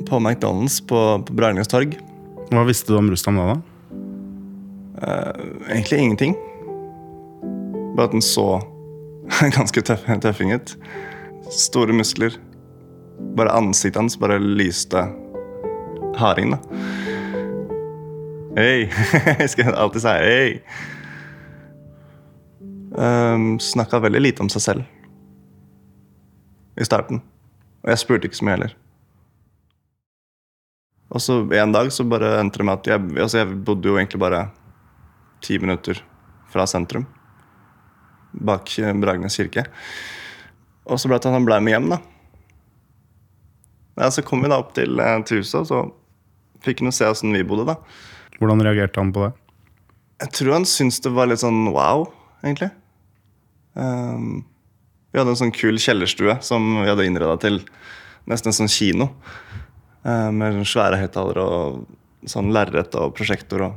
på 0.08 0.18
McDonald's 0.18 0.80
på, 0.82 0.98
på 1.22 1.36
Bragernes 1.38 1.70
torg. 1.70 1.94
Hva 2.50 2.64
visste 2.66 2.90
du 2.90 2.98
om 2.98 3.12
Russland 3.12 3.38
da? 3.38 3.52
da? 3.52 3.60
Uh, 5.00 5.70
egentlig 5.70 6.00
ingenting. 6.02 6.34
Bare 7.94 8.08
at 8.08 8.16
den 8.16 8.24
så 8.24 8.58
ganske 9.56 9.86
tøff, 9.86 10.02
tøffing 10.24 10.50
ut. 10.56 10.74
Store 11.54 11.94
muskler. 11.94 12.34
Bare 13.38 13.54
ansiktet 13.54 14.02
hans 14.02 14.18
bare 14.18 14.40
lyste 14.42 15.06
harding, 16.18 16.56
da. 16.56 17.09
Hei! 18.50 18.90
Jeg 19.38 19.50
skal 19.52 19.76
alltid 19.78 20.02
si 20.02 20.12
hei. 20.18 20.46
Um, 22.90 23.60
Snakka 23.62 24.00
veldig 24.02 24.22
lite 24.24 24.42
om 24.42 24.50
seg 24.50 24.64
selv 24.64 24.88
i 26.74 26.86
starten. 26.86 27.20
Og 27.84 27.92
jeg 27.92 28.00
spurte 28.02 28.26
ikke 28.26 28.40
så 28.40 28.48
mye 28.48 28.56
heller. 28.56 28.74
Og 31.14 31.22
så 31.22 31.38
en 31.60 31.76
dag 31.76 31.92
så 31.94 32.06
bare 32.08 32.32
endte 32.40 32.58
det 32.58 32.66
med 32.66 32.80
at 32.80 32.90
jeg, 32.90 33.06
altså 33.22 33.40
jeg 33.40 33.62
bodde 33.68 33.90
jo 33.90 33.98
egentlig 34.00 34.22
bare 34.22 34.42
ti 35.44 35.58
minutter 35.62 36.02
fra 36.50 36.66
sentrum. 36.66 37.06
Bak 38.32 38.74
Bragernes 39.02 39.38
kirke. 39.38 39.68
Og 40.90 40.98
så 40.98 41.06
ble 41.06 41.20
det 41.20 41.30
at 41.30 41.38
han 41.38 41.46
ble 41.46 41.62
med 41.62 41.76
hjem, 41.76 41.90
da. 41.94 42.02
Ja, 44.00 44.10
så 44.10 44.26
kom 44.26 44.42
vi 44.42 44.50
da 44.50 44.58
opp 44.58 44.74
til, 44.74 44.98
eh, 44.98 45.18
til 45.28 45.44
huset, 45.44 45.60
og 45.62 45.68
så 45.70 45.84
fikk 46.64 46.82
han 46.82 46.94
se 46.94 47.06
åssen 47.06 47.36
vi 47.36 47.46
bodde, 47.46 47.74
da. 47.74 47.78
Hvordan 48.40 48.64
reagerte 48.64 49.02
han 49.02 49.12
på 49.12 49.26
det? 49.26 49.32
Jeg 50.20 50.32
tror 50.36 50.54
han 50.58 50.68
syntes 50.68 51.00
det 51.04 51.12
var 51.16 51.28
litt 51.28 51.42
sånn 51.42 51.66
wow, 51.74 52.06
egentlig. 52.42 52.70
Um, 53.76 54.42
vi 55.12 55.20
hadde 55.20 55.34
en 55.34 55.40
sånn 55.40 55.54
kul 55.54 55.80
kjellerstue 55.80 56.38
som 56.44 56.64
vi 56.80 56.88
hadde 56.88 57.06
innreda 57.08 57.36
til 57.40 57.60
nesten 58.30 58.52
en 58.52 58.58
sånn 58.62 58.72
kino. 58.72 59.10
Um, 60.04 60.40
med 60.40 60.60
svære 60.68 61.00
høyttalere 61.00 61.44
og 61.44 62.28
sånn 62.28 62.52
lerret 62.54 62.94
og 63.00 63.14
prosjektor. 63.16 63.60
Og, 63.66 63.72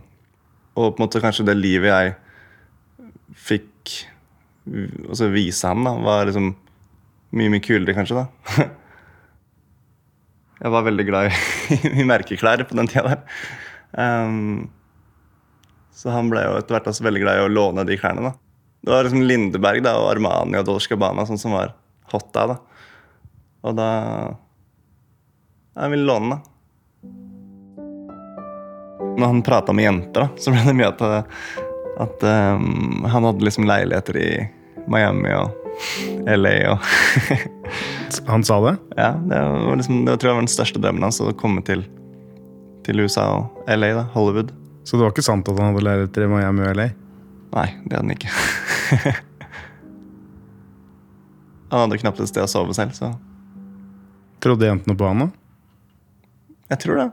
og, 0.75 0.93
på 0.93 0.95
en 0.95 1.03
måte 1.05 1.23
kanskje 1.23 1.47
det 1.47 1.57
livet 1.59 1.91
jeg 1.91 2.07
fikk 3.43 3.97
altså 5.09 5.27
vise 5.33 5.67
ham, 5.67 5.83
da, 5.83 5.91
var 5.99 6.25
liksom 6.29 6.53
mye, 7.35 7.49
mye 7.51 7.63
kulere, 7.63 7.95
kanskje. 7.97 8.23
da. 8.23 8.27
jeg 10.63 10.69
var 10.75 10.87
veldig 10.87 11.05
glad 11.09 11.23
i, 11.27 11.29
i 11.99 12.01
merkeklær 12.07 12.63
på 12.67 12.77
den 12.79 12.89
tida 12.91 13.07
der. 13.11 13.21
Um, 13.93 14.69
så 15.93 16.09
han 16.09 16.29
ble 16.31 16.41
jo 16.47 16.55
etter 16.57 16.75
hvert 16.75 16.89
også 16.89 17.05
veldig 17.05 17.21
glad 17.21 17.39
i 17.39 17.45
å 17.45 17.51
låne 17.51 17.85
de 17.87 17.97
klærne. 17.99 18.31
da. 18.31 18.33
Det 18.83 18.91
var 18.91 19.05
liksom 19.05 19.23
Lindeberg 19.23 19.83
da, 19.85 19.95
og 20.01 20.09
Armani 20.11 20.57
og 20.59 20.65
Dolce 20.67 20.91
Gabbana 20.91 21.27
sånn 21.29 21.39
som 21.39 21.53
var 21.55 21.75
hot 22.11 22.31
da. 22.35 22.47
da. 22.53 22.57
Og 23.63 23.77
da 23.77 23.91
Jeg 25.73 25.93
ville 25.93 26.05
låne, 26.05 26.35
da. 26.35 26.49
Når 29.13 29.29
han 29.29 29.45
prata 29.45 29.73
med 29.73 29.85
jenter, 29.85 30.25
da, 30.25 30.41
så 30.41 30.51
ble 30.53 30.65
det 30.65 30.73
mye 30.77 30.89
at, 30.89 31.01
at 32.01 32.25
um, 32.25 33.05
han 33.05 33.25
hadde 33.29 33.45
liksom 33.45 33.67
leiligheter 33.69 34.17
i 34.17 34.29
Miami 34.89 35.33
og 35.37 35.53
LA 36.27 36.55
og 36.73 36.79
Han 38.29 38.43
sa 38.45 38.59
det? 38.61 38.75
Ja, 38.97 39.13
det 39.17 39.39
var 39.41 39.77
liksom, 39.79 40.03
det 40.05 40.17
tror 40.21 40.29
jeg 40.29 40.37
var 40.37 40.43
den 40.43 40.51
største 40.53 40.81
drømmen 40.81 41.05
hans. 41.07 41.21
å 41.23 41.33
komme 41.37 41.63
til 41.65 41.81
til 42.85 43.03
USA 43.03 43.25
og 43.37 43.69
LA, 43.69 43.93
da, 43.97 44.03
Hollywood. 44.13 44.51
Så 44.83 44.97
det 44.97 45.05
var 45.05 45.13
ikke 45.13 45.25
sant 45.25 45.47
at 45.47 45.59
han 45.59 45.71
hadde 45.71 45.85
lerreter 45.85 46.25
i 46.25 46.31
Miami 46.31 46.65
og 46.65 46.75
LA? 46.77 46.87
Nei, 47.53 47.67
det 47.85 47.95
hadde 47.95 48.01
han 48.01 48.15
ikke. 48.15 48.31
han 51.71 51.83
hadde 51.85 52.01
knapt 52.01 52.21
et 52.23 52.31
sted 52.31 52.45
å 52.45 52.51
sove 52.51 52.75
selv, 52.77 52.95
så 52.97 53.13
Trodde 54.43 54.67
jentene 54.67 54.97
på 54.99 55.07
han, 55.07 55.21
da? 55.23 55.29
Jeg 56.73 56.81
tror 56.83 56.97
det. 56.99 57.09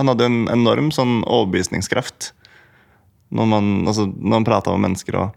Han 0.00 0.08
hadde 0.08 0.28
en 0.30 0.38
enorm 0.48 0.88
sånn 0.96 1.18
overbevisningskraft 1.28 2.30
når 3.36 3.50
man, 3.50 3.68
altså, 3.84 4.06
når 4.08 4.32
man 4.38 4.46
prata 4.48 4.72
med 4.72 4.88
mennesker 4.88 5.18
og 5.20 5.36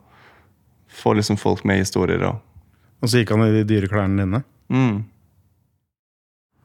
får 1.03 1.19
liksom 1.19 1.37
folk 1.41 1.65
med 1.67 1.81
historier. 1.81 2.23
Og, 2.29 2.39
og 3.03 3.11
så 3.11 3.19
gikk 3.19 3.33
han 3.35 3.43
i 3.43 3.51
de 3.57 3.65
dyre 3.67 3.91
klærne 3.91 4.23
dine? 4.23 4.39
Mm 4.71 5.03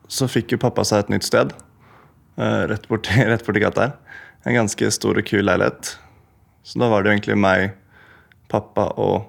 så 0.09 0.29
fikk 0.29 0.55
jo 0.55 0.61
pappa 0.61 0.85
seg 0.89 1.05
et 1.05 1.13
nytt 1.13 1.27
sted 1.27 1.53
uh, 2.39 2.65
rett 2.71 2.89
borti, 2.89 3.15
rett 3.31 3.47
borti 3.47 3.63
gata 3.63 3.87
her. 3.87 3.97
En 4.47 4.57
ganske 4.63 4.91
stor 4.95 5.19
og 5.19 5.27
kul 5.29 5.45
leilighet. 5.47 5.97
Så 6.67 6.81
da 6.81 6.89
var 6.91 7.03
det 7.03 7.11
jo 7.11 7.17
egentlig 7.19 7.39
meg, 7.41 7.73
pappa 8.49 8.89
og 8.97 9.29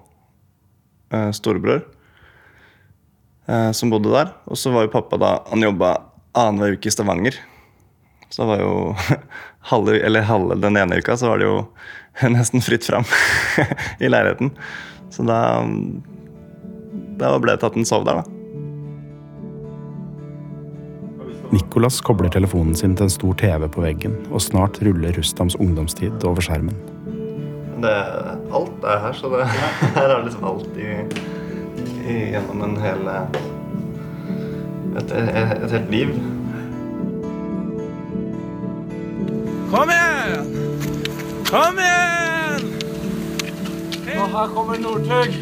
uh, 1.13 1.29
storebror 1.35 1.81
uh, 3.49 3.71
som 3.75 3.91
bodde 3.91 4.13
der. 4.13 4.33
Og 4.47 4.59
så 4.59 4.71
var 4.73 4.87
jo 4.87 4.93
pappa 4.93 5.19
da 5.19 5.31
Han 5.49 5.65
jobba 5.65 5.95
annenhver 6.37 6.77
uke 6.77 6.91
i 6.91 6.93
Stavanger. 6.93 7.39
Så 8.29 8.43
da 8.43 8.51
var 8.53 8.63
jo 8.63 8.73
halve, 9.71 9.99
eller 10.05 10.27
halve 10.29 10.59
den 10.61 10.77
ene 10.77 11.01
uka 11.01 11.17
så 11.17 11.33
var 11.33 11.41
det 11.41 11.49
jo 11.49 11.63
nesten 12.35 12.63
fritt 12.63 12.85
fram 12.85 13.07
i 13.99 14.11
leiligheten. 14.11 14.53
Så 15.09 15.25
da, 15.25 15.39
da 17.19 17.33
ble 17.41 17.55
det 17.55 17.63
til 17.63 17.71
at 17.71 17.79
han 17.79 17.89
sov 17.89 18.05
der, 18.05 18.21
da. 18.21 18.38
Nicolas 21.49 22.01
kobler 22.01 22.29
telefonen 22.29 22.75
sin 22.77 22.95
til 22.95 23.07
en 23.07 23.13
stor 23.13 23.33
TV 23.41 23.65
på 23.73 23.81
veggen, 23.81 24.15
og 24.29 24.41
snart 24.43 24.77
ruller 24.85 25.15
Rustams 25.17 25.55
ungdomstid 25.57 26.25
over 26.27 26.45
skjermen. 26.45 26.75
Det, 27.81 27.93
alt 28.53 28.85
er 28.85 28.99
her, 29.05 29.15
så 29.17 29.31
det, 29.33 29.47
her 29.97 30.13
er 30.13 30.25
liksom 30.25 30.45
alt 30.45 30.77
i, 30.77 30.89
i, 32.05 32.17
gjennom 32.35 32.62
en 32.67 32.75
hel 32.83 33.09
et, 34.99 35.13
et, 35.15 35.31
et 35.63 35.73
helt 35.73 35.89
liv. 35.93 36.13
Kom 39.71 39.93
igjen! 39.95 40.53
Kom 41.49 41.81
igjen! 41.81 42.69
Og 44.19 44.29
her 44.35 44.53
kommer 44.53 44.77
Northug. 44.81 45.39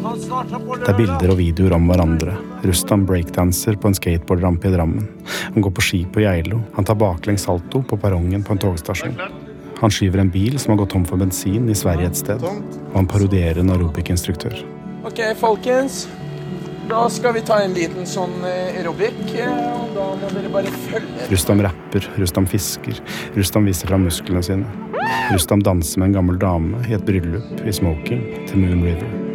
Det 0.00 0.88
er 0.88 0.96
bilder 0.96 1.34
og 1.34 1.38
videoer 1.38 1.74
om 1.76 1.90
hverandre. 1.90 2.38
Rustam 2.62 3.06
breakdanser 3.06 3.78
på 3.80 3.88
en 3.88 3.96
skateboardrampe 3.96 4.68
i 4.68 4.74
Drammen. 4.74 5.08
Han 5.54 5.62
går 5.62 5.74
på 5.76 5.84
ski 5.84 6.02
på 6.12 6.24
Geilo. 6.24 6.60
Han 6.74 6.84
tar 6.84 6.98
baklengs 7.00 7.46
salto 7.48 7.82
på 7.82 7.96
perrongen 8.00 8.44
på 8.44 8.52
en 8.52 8.62
togstasjon. 8.66 9.16
Han 9.80 9.90
skyver 9.90 10.20
en 10.20 10.30
bil 10.30 10.58
som 10.60 10.74
har 10.74 10.82
gått 10.82 10.92
tom 10.92 11.06
for 11.08 11.20
bensin 11.20 11.70
i 11.72 11.76
Sverige 11.76 12.10
et 12.10 12.20
sted. 12.20 12.42
Og 12.44 12.96
han 12.98 13.08
parodierer 13.08 13.62
en 13.62 13.72
aerobic-instruktør. 13.72 14.60
Ok, 15.08 15.22
folkens. 15.40 16.04
Da 16.90 17.04
skal 17.08 17.36
vi 17.36 17.40
ta 17.46 17.60
en 17.62 17.72
liten 17.76 18.04
sånn 18.08 18.42
eh, 18.44 18.76
aerobic. 18.80 19.16
Eh, 19.38 19.46
og 19.46 19.94
da 19.94 20.08
må 20.10 20.30
dere 20.34 20.52
bare 20.52 20.74
følge 20.88 21.30
Rustam 21.30 21.62
rapper, 21.64 22.10
Rustam 22.18 22.48
fisker, 22.50 22.98
Rustam 23.38 23.70
viser 23.70 23.92
fram 23.92 24.04
musklene 24.08 24.42
sine. 24.44 25.00
Rustam 25.30 25.62
danser 25.64 26.02
med 26.02 26.10
en 26.10 26.20
gammel 26.20 26.42
dame 26.42 26.84
i 26.90 26.98
et 26.98 27.06
bryllup 27.06 27.64
i 27.64 27.74
smoking 27.80 28.26
til 28.50 28.64
Moon 28.64 28.84
River. 28.90 29.29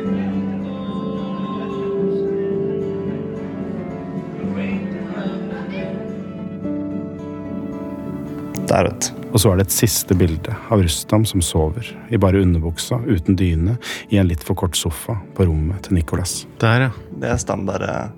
Der, 8.65 8.87
vet 8.89 9.11
Og 9.29 9.39
så 9.39 9.51
er 9.51 9.59
det 9.59 9.67
et 9.67 9.75
siste 9.75 10.15
bilde 10.17 10.53
av 10.73 10.81
Rustam 10.81 11.25
som 11.27 11.41
sover, 11.43 11.85
i 12.09 12.17
bare 12.17 12.41
underbuksa, 12.41 12.97
uten 13.05 13.37
dyne, 13.37 13.75
i 14.09 14.17
en 14.17 14.29
litt 14.29 14.43
for 14.45 14.57
kort 14.57 14.77
sofa 14.79 15.19
på 15.37 15.45
rommet 15.45 15.85
til 15.85 15.97
Nicolas. 15.99 16.47
Der, 16.61 16.87
ja. 16.87 16.91
Det 17.21 17.29
er 17.29 17.41
standard 17.41 17.85
eh, 17.85 18.09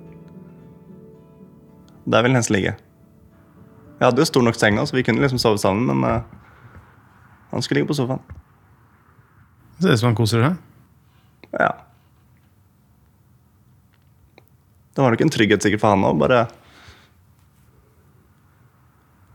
Der 2.08 2.24
vil 2.24 2.38
Hens 2.38 2.52
ligge. 2.54 2.78
Jeg 3.98 4.06
hadde 4.06 4.22
jo 4.22 4.30
stor 4.30 4.46
nok 4.46 4.56
seng, 4.56 4.80
så 4.80 4.96
vi 4.96 5.04
kunne 5.04 5.20
liksom 5.24 5.42
sove 5.42 5.60
sammen, 5.60 5.90
men 5.90 6.06
uh, 6.06 6.22
han 7.52 7.66
skulle 7.66 7.82
ligge 7.82 7.92
på 7.92 7.98
sofaen. 7.98 8.22
Ser 9.82 9.98
ut 9.98 10.00
som 10.00 10.12
han 10.12 10.18
koser 10.18 10.46
seg. 10.46 10.60
Ja. 11.58 11.72
Det 14.94 15.04
var 15.04 15.12
nok 15.12 15.26
en 15.26 15.34
trygghet 15.34 15.66
sikkert 15.66 15.84
for 15.84 15.96
han 15.96 16.06
òg, 16.08 16.22
bare 16.22 16.46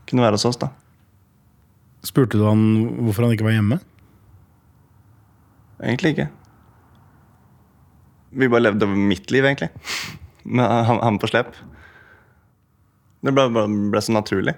kunne 0.09 0.25
være 0.25 0.39
hos 0.39 0.47
oss, 0.49 0.57
da. 0.61 0.71
Spurte 2.03 2.39
du 2.39 2.43
han 2.45 2.63
hvorfor 3.05 3.25
han 3.25 3.35
ikke 3.35 3.47
var 3.47 3.55
hjemme? 3.55 3.79
Egentlig 5.83 6.13
ikke. 6.13 6.27
Vi 8.33 8.49
bare 8.49 8.65
levde 8.65 8.89
mitt 8.89 9.31
liv, 9.31 9.45
egentlig. 9.45 9.69
Med 10.43 10.67
han, 10.89 11.19
på 11.21 11.29
slep. 11.31 11.53
Det 13.23 13.31
ble, 13.31 13.47
ble, 13.55 13.65
ble 13.93 14.01
så 14.03 14.15
naturlig. 14.15 14.55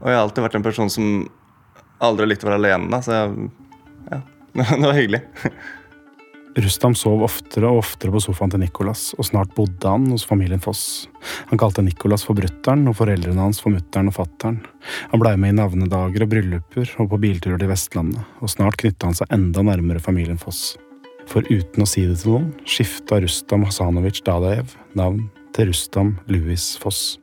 Og 0.00 0.08
jeg 0.08 0.16
har 0.16 0.22
alltid 0.24 0.46
vært 0.46 0.56
en 0.56 0.64
person 0.64 0.92
som 0.92 1.10
aldri 2.00 2.24
har 2.24 2.30
likt 2.30 2.46
å 2.46 2.48
være 2.48 2.60
alene, 2.62 3.02
så 3.04 3.18
jeg, 3.18 3.50
ja, 4.08 4.20
det 4.56 4.86
var 4.86 4.96
hyggelig. 4.96 5.20
Rustam 6.58 6.96
sov 6.98 7.22
oftere 7.22 7.68
og 7.70 7.84
oftere 7.84 8.10
på 8.10 8.20
sofaen 8.24 8.50
til 8.50 8.62
Nicolas, 8.64 9.10
og 9.18 9.26
snart 9.28 9.52
bodde 9.54 9.86
han 9.86 10.08
hos 10.10 10.24
familien 10.26 10.62
Foss. 10.62 11.06
Han 11.52 11.60
kalte 11.60 11.84
Nicolas 11.86 12.24
for 12.26 12.38
brutter'n 12.38 12.88
og 12.90 12.96
foreldrene 12.98 13.44
hans 13.44 13.62
for 13.62 13.70
mutter'n 13.74 14.10
og 14.10 14.16
fatter'n. 14.18 14.58
Han 15.12 15.22
blei 15.22 15.36
med 15.38 15.54
i 15.54 15.58
navnedager 15.60 16.26
og 16.26 16.32
brylluper 16.34 16.94
og 16.98 17.10
på 17.12 17.20
bilturer 17.22 17.60
til 17.60 17.70
Vestlandet, 17.70 18.22
og 18.42 18.50
snart 18.50 18.80
knytta 18.82 19.10
han 19.10 19.18
seg 19.20 19.34
enda 19.36 19.64
nærmere 19.70 20.02
familien 20.02 20.40
Foss. 20.42 20.74
For 21.30 21.46
uten 21.46 21.84
å 21.84 21.88
si 21.88 22.08
det 22.08 22.18
til 22.22 22.34
noen, 22.34 22.48
skifta 22.66 23.20
Rustam 23.22 23.68
Hasanovic 23.68 24.24
Dadaev 24.26 24.74
navn 24.98 25.28
til 25.54 25.70
Rustam 25.70 26.16
Louis 26.26 26.72
Foss. 26.82 27.14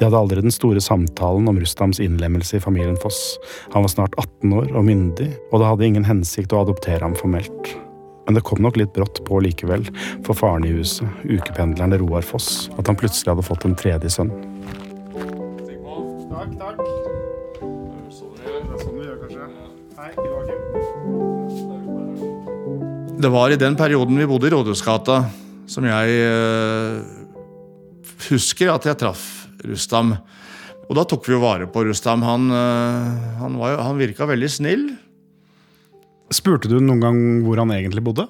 De 0.00 0.06
hadde 0.06 0.16
aldri 0.16 0.40
den 0.40 0.54
store 0.54 0.80
samtalen 0.80 1.44
om 1.50 1.58
Rustams 1.60 1.98
innlemmelse 2.00 2.56
i 2.56 2.60
familien 2.64 2.96
Foss. 2.96 3.36
Han 3.74 3.84
var 3.84 3.90
snart 3.92 4.14
18 4.16 4.52
år 4.56 4.70
og 4.72 4.84
myndig, 4.86 5.26
og 5.52 5.60
det 5.60 5.66
hadde 5.68 5.84
ingen 5.90 6.06
hensikt 6.08 6.54
å 6.56 6.62
adoptere 6.64 7.04
ham 7.04 7.12
formelt. 7.18 7.68
Men 8.24 8.38
det 8.38 8.40
kom 8.48 8.62
nok 8.64 8.78
litt 8.80 8.94
brått 8.96 9.20
på 9.26 9.42
likevel, 9.44 9.84
for 10.24 10.32
faren 10.38 10.64
i 10.64 10.72
huset, 10.72 11.04
ukependleren 11.28 11.92
Roar 12.00 12.24
Foss, 12.24 12.70
at 12.80 12.88
han 12.88 12.96
plutselig 12.96 13.34
hadde 13.34 13.44
fått 13.44 13.66
en 13.68 13.76
tredje 13.76 14.08
sønn. 14.14 14.32
Takk, 16.32 16.54
takk. 16.62 16.80
Det 23.20 23.28
sånn 23.28 23.34
var 23.36 23.52
i 23.52 23.60
den 23.60 23.76
perioden 23.76 24.16
vi 24.16 24.30
bodde 24.32 24.48
i 24.48 24.54
Rådhusgata, 24.56 25.18
som 25.68 25.84
jeg 25.84 26.16
eh, 26.24 27.04
husker 28.30 28.72
at 28.72 28.88
jeg 28.88 29.00
traff 29.04 29.39
Rustam. 29.66 30.14
Og 30.90 30.96
da 30.98 31.04
tok 31.06 31.28
vi 31.28 31.36
jo 31.36 31.42
vare 31.44 31.68
på 31.70 31.84
Rustam. 31.86 32.24
Han, 32.26 32.50
eh, 32.50 33.38
han, 33.38 33.56
var 33.60 33.78
han 33.84 34.00
virka 34.00 34.26
veldig 34.26 34.50
snill. 34.50 34.84
Spurte 36.34 36.70
du 36.70 36.78
noen 36.78 37.02
gang 37.02 37.18
hvor 37.44 37.60
han 37.62 37.72
egentlig 37.74 38.02
bodde? 38.06 38.26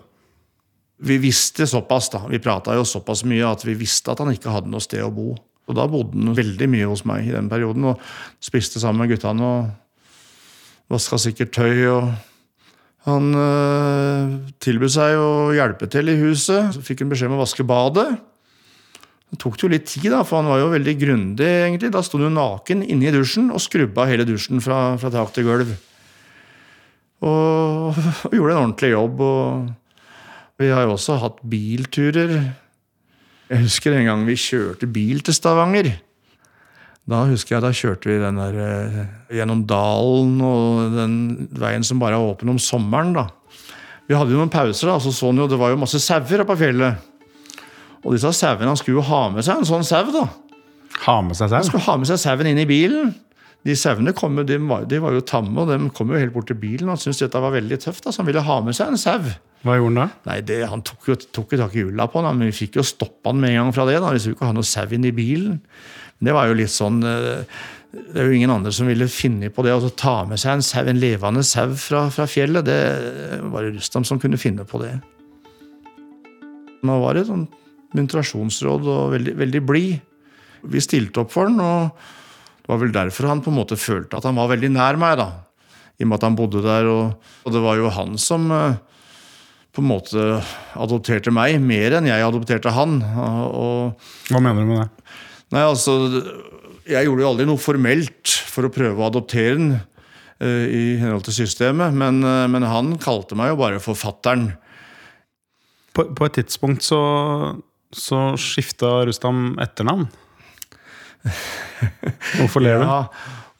Vi 1.00 1.16
visste 1.20 1.64
såpass, 1.68 2.10
da. 2.12 2.26
Vi 2.28 2.40
prata 2.42 2.74
jo 2.76 2.84
såpass 2.84 3.24
mye 3.28 3.46
at 3.48 3.64
vi 3.64 3.76
visste 3.80 4.12
at 4.12 4.20
han 4.20 4.32
ikke 4.34 4.52
hadde 4.52 4.72
noe 4.72 4.84
sted 4.84 5.00
å 5.04 5.12
bo. 5.12 5.32
Og 5.70 5.76
da 5.76 5.86
bodde 5.88 6.16
han 6.18 6.36
veldig 6.36 6.68
mye 6.68 6.88
hos 6.90 7.06
meg 7.08 7.28
i 7.28 7.32
den 7.32 7.48
perioden, 7.48 7.92
og 7.92 8.02
spiste 8.42 8.82
sammen 8.82 9.04
med 9.04 9.14
guttene 9.14 9.46
og 9.46 10.90
vaska 10.92 11.16
sikkert 11.22 11.54
tøy. 11.56 11.86
og 11.94 12.10
Han 13.08 13.30
øh, 13.32 14.34
tilbød 14.60 14.92
seg 14.92 15.16
å 15.16 15.30
hjelpe 15.56 15.88
til 15.88 16.12
i 16.12 16.18
huset. 16.20 16.74
Så 16.74 16.84
fikk 16.84 17.04
han 17.04 17.14
beskjed 17.14 17.32
om 17.32 17.38
å 17.38 17.44
vaske 17.44 17.64
badet. 17.64 18.10
Det 19.30 19.38
tok 19.38 19.60
jo 19.62 19.70
litt 19.70 19.86
tid, 19.86 20.08
da, 20.10 20.24
for 20.26 20.40
han 20.40 20.50
var 20.50 20.58
jo 20.58 20.72
veldig 20.72 20.96
grundig. 20.98 21.46
egentlig. 21.46 21.92
Da 21.94 22.02
sto 22.02 22.18
han 22.18 22.26
jo 22.26 22.32
naken 22.34 22.82
inne 22.82 23.10
i 23.10 23.14
dusjen 23.14 23.52
og 23.54 23.62
skrubba 23.62 24.08
hele 24.10 24.26
dusjen 24.26 24.62
fra, 24.62 24.96
fra 24.98 25.12
tak 25.14 25.30
til 25.36 25.46
gulv. 25.46 25.70
Og, 27.20 27.94
og 28.26 28.34
gjorde 28.34 28.56
en 28.56 28.62
ordentlig 28.64 28.90
jobb. 28.90 29.22
og 29.22 30.60
Vi 30.60 30.72
har 30.74 30.86
jo 30.86 30.96
også 30.96 31.20
hatt 31.22 31.38
bilturer. 31.46 32.34
Jeg 33.50 33.64
husker 33.66 33.94
en 33.94 34.06
gang 34.06 34.26
vi 34.26 34.38
kjørte 34.38 34.86
bil 34.90 35.22
til 35.26 35.34
Stavanger. 35.34 35.92
Da 37.10 37.24
husker 37.26 37.56
jeg 37.56 37.64
da 37.64 37.70
kjørte 37.74 38.10
vi 38.10 38.18
den 38.22 38.38
der 38.38 38.58
eh, 38.62 38.98
gjennom 39.34 39.64
dalen 39.66 40.36
og 40.46 40.94
den 40.94 41.14
veien 41.58 41.86
som 41.86 41.98
bare 42.02 42.18
er 42.18 42.26
åpen 42.34 42.52
om 42.52 42.60
sommeren. 42.62 43.14
da. 43.16 43.26
Vi 44.06 44.14
hadde 44.18 44.34
jo 44.34 44.38
noen 44.38 44.52
pauser, 44.52 44.90
da, 44.90 44.98
så 45.02 45.10
så 45.14 45.30
han 45.30 45.38
jo, 45.38 45.48
det 45.50 45.58
var 45.58 45.72
jo 45.72 45.80
masse 45.80 45.98
sauer 46.02 46.42
oppe 46.42 46.52
på 46.52 46.60
fjellet. 46.64 47.09
Og 48.04 48.14
disse 48.16 48.30
sauene 48.32 48.70
han 48.70 48.78
skulle 48.80 49.00
jo 49.00 49.08
ha 49.10 49.24
med 49.34 49.44
seg 49.44 49.60
en 49.60 49.68
sånn 49.68 49.84
sau. 49.84 50.06
da. 50.14 50.26
Ha 51.06 51.18
med 51.24 51.36
seg 51.36 51.50
Han 51.50 51.62
sau? 51.64 51.68
skulle 51.72 51.86
ha 51.88 51.96
med 52.00 52.08
seg 52.08 52.20
sauen 52.22 52.48
inn 52.48 52.58
i 52.62 52.68
bilen. 52.68 53.14
De 53.66 53.74
sauene 53.76 54.14
kom 54.16 54.38
de 54.48 54.56
var, 54.64 54.86
de 54.88 54.98
var 55.04 55.12
jo 55.12 55.20
tamme, 55.20 55.52
og 55.60 55.68
de 55.68 55.90
kom 55.92 56.08
jo 56.08 56.16
helt 56.20 56.32
bort 56.32 56.46
til 56.48 56.56
bilen. 56.56 56.88
Han 56.88 56.96
syntes 56.96 57.20
dette 57.20 57.42
var 57.44 57.52
veldig 57.52 57.76
tøft, 57.82 58.04
da, 58.06 58.12
så 58.12 58.22
han 58.22 58.28
ville 58.30 58.40
ha 58.46 58.56
med 58.64 58.72
seg 58.78 58.88
en 58.94 59.00
sau. 59.00 59.18
Hva 59.66 59.74
gjorde 59.76 59.90
han 59.90 59.98
da? 60.00 60.30
Nei, 60.30 60.38
det, 60.48 60.62
Han 60.70 60.80
tok 60.80 61.10
jo 61.10 61.16
tok 61.20 61.52
tak 61.60 61.74
i 61.76 61.82
hjula 61.82 62.06
på 62.08 62.22
han, 62.24 62.38
men 62.40 62.48
vi 62.48 62.56
fikk 62.62 62.78
jo 62.80 62.86
stoppa 62.88 63.28
han 63.34 63.42
med 63.42 63.52
en 63.52 63.58
gang 63.66 63.74
fra 63.76 63.84
det. 63.90 63.98
da, 64.00 64.14
Vi 64.16 64.22
skulle 64.24 64.38
ikke 64.38 64.48
ha 64.48 64.56
noe 64.56 64.64
sau 64.64 64.86
inn 64.96 65.04
i 65.04 65.12
bilen. 65.12 65.60
Men 66.16 66.30
det 66.30 66.32
var 66.38 66.48
jo 66.48 66.56
litt 66.56 66.72
sånn 66.72 67.02
eh, 67.04 67.44
Det 67.92 68.16
er 68.22 68.30
jo 68.30 68.38
ingen 68.38 68.50
andre 68.54 68.72
som 68.72 68.88
ville 68.88 69.08
finne 69.12 69.50
på 69.52 69.62
det. 69.66 69.76
å 69.76 69.92
ta 69.92 70.24
med 70.24 70.40
seg 70.40 70.56
en, 70.56 70.62
sau, 70.64 70.86
en 70.88 71.00
levende 71.00 71.44
sau 71.44 71.68
fra, 71.76 72.06
fra 72.08 72.24
fjellet. 72.24 72.64
Det 72.64 72.80
var 73.52 73.66
det 73.68 73.74
Rustam 73.76 74.04
som 74.08 74.18
kunne 74.22 74.40
finne 74.40 74.64
på 74.64 74.80
det. 74.80 74.94
Nå 76.86 76.96
var 77.04 77.18
det 77.18 77.26
sånn 77.28 77.44
muntrasjonsråd 77.96 78.88
og 78.88 79.14
veldig, 79.16 79.36
veldig 79.40 79.62
blid. 79.66 80.00
Vi 80.70 80.82
stilte 80.84 81.22
opp 81.22 81.32
for 81.32 81.48
han, 81.48 81.60
og 81.62 81.94
det 82.60 82.70
var 82.70 82.82
vel 82.82 82.92
derfor 82.94 83.30
han 83.30 83.42
på 83.44 83.52
en 83.52 83.58
måte 83.58 83.78
følte 83.80 84.18
at 84.18 84.26
han 84.28 84.38
var 84.38 84.52
veldig 84.52 84.70
nær 84.74 84.98
meg. 85.00 85.16
da, 85.18 85.30
I 85.98 86.04
og 86.04 86.10
med 86.10 86.20
at 86.20 86.28
han 86.28 86.38
bodde 86.38 86.62
der. 86.64 86.88
Og, 86.90 87.32
og 87.44 87.54
det 87.54 87.64
var 87.64 87.80
jo 87.80 87.92
han 87.96 88.18
som 88.20 88.50
eh, 88.54 88.78
på 89.74 89.82
en 89.82 89.90
måte 89.90 90.28
adopterte 90.78 91.32
meg, 91.34 91.58
mer 91.62 91.98
enn 91.98 92.08
jeg 92.10 92.26
adopterte 92.26 92.72
han. 92.74 92.98
Og, 93.02 94.08
Hva 94.30 94.42
mener 94.42 94.66
du 94.66 94.72
med 94.72 94.82
det? 94.82 95.12
Nei, 95.54 95.62
altså, 95.66 95.94
Jeg 96.90 97.06
gjorde 97.06 97.22
jo 97.22 97.30
aldri 97.30 97.46
noe 97.46 97.60
formelt 97.60 98.34
for 98.50 98.66
å 98.66 98.72
prøve 98.74 98.98
å 98.98 99.06
adoptere 99.06 99.54
den 99.58 99.70
uh, 99.76 100.66
i 100.66 100.98
henhold 100.98 101.26
til 101.28 101.40
systemet, 101.42 101.94
men, 101.94 102.18
uh, 102.26 102.48
men 102.50 102.66
han 102.66 102.96
kalte 103.02 103.38
meg 103.38 103.52
jo 103.52 103.60
bare 103.60 103.82
for 103.82 103.98
fatter'n. 103.98 104.48
På, 105.94 106.06
på 106.14 106.26
et 106.26 106.38
tidspunkt 106.40 106.86
så, 106.86 106.98
så 107.94 108.34
skifta 108.38 109.00
Rustam 109.08 109.54
etternavn. 109.62 110.08
Hvorfor 112.38 112.62
ler 112.64 112.80
du? 112.80 112.86
Ja, 112.86 113.00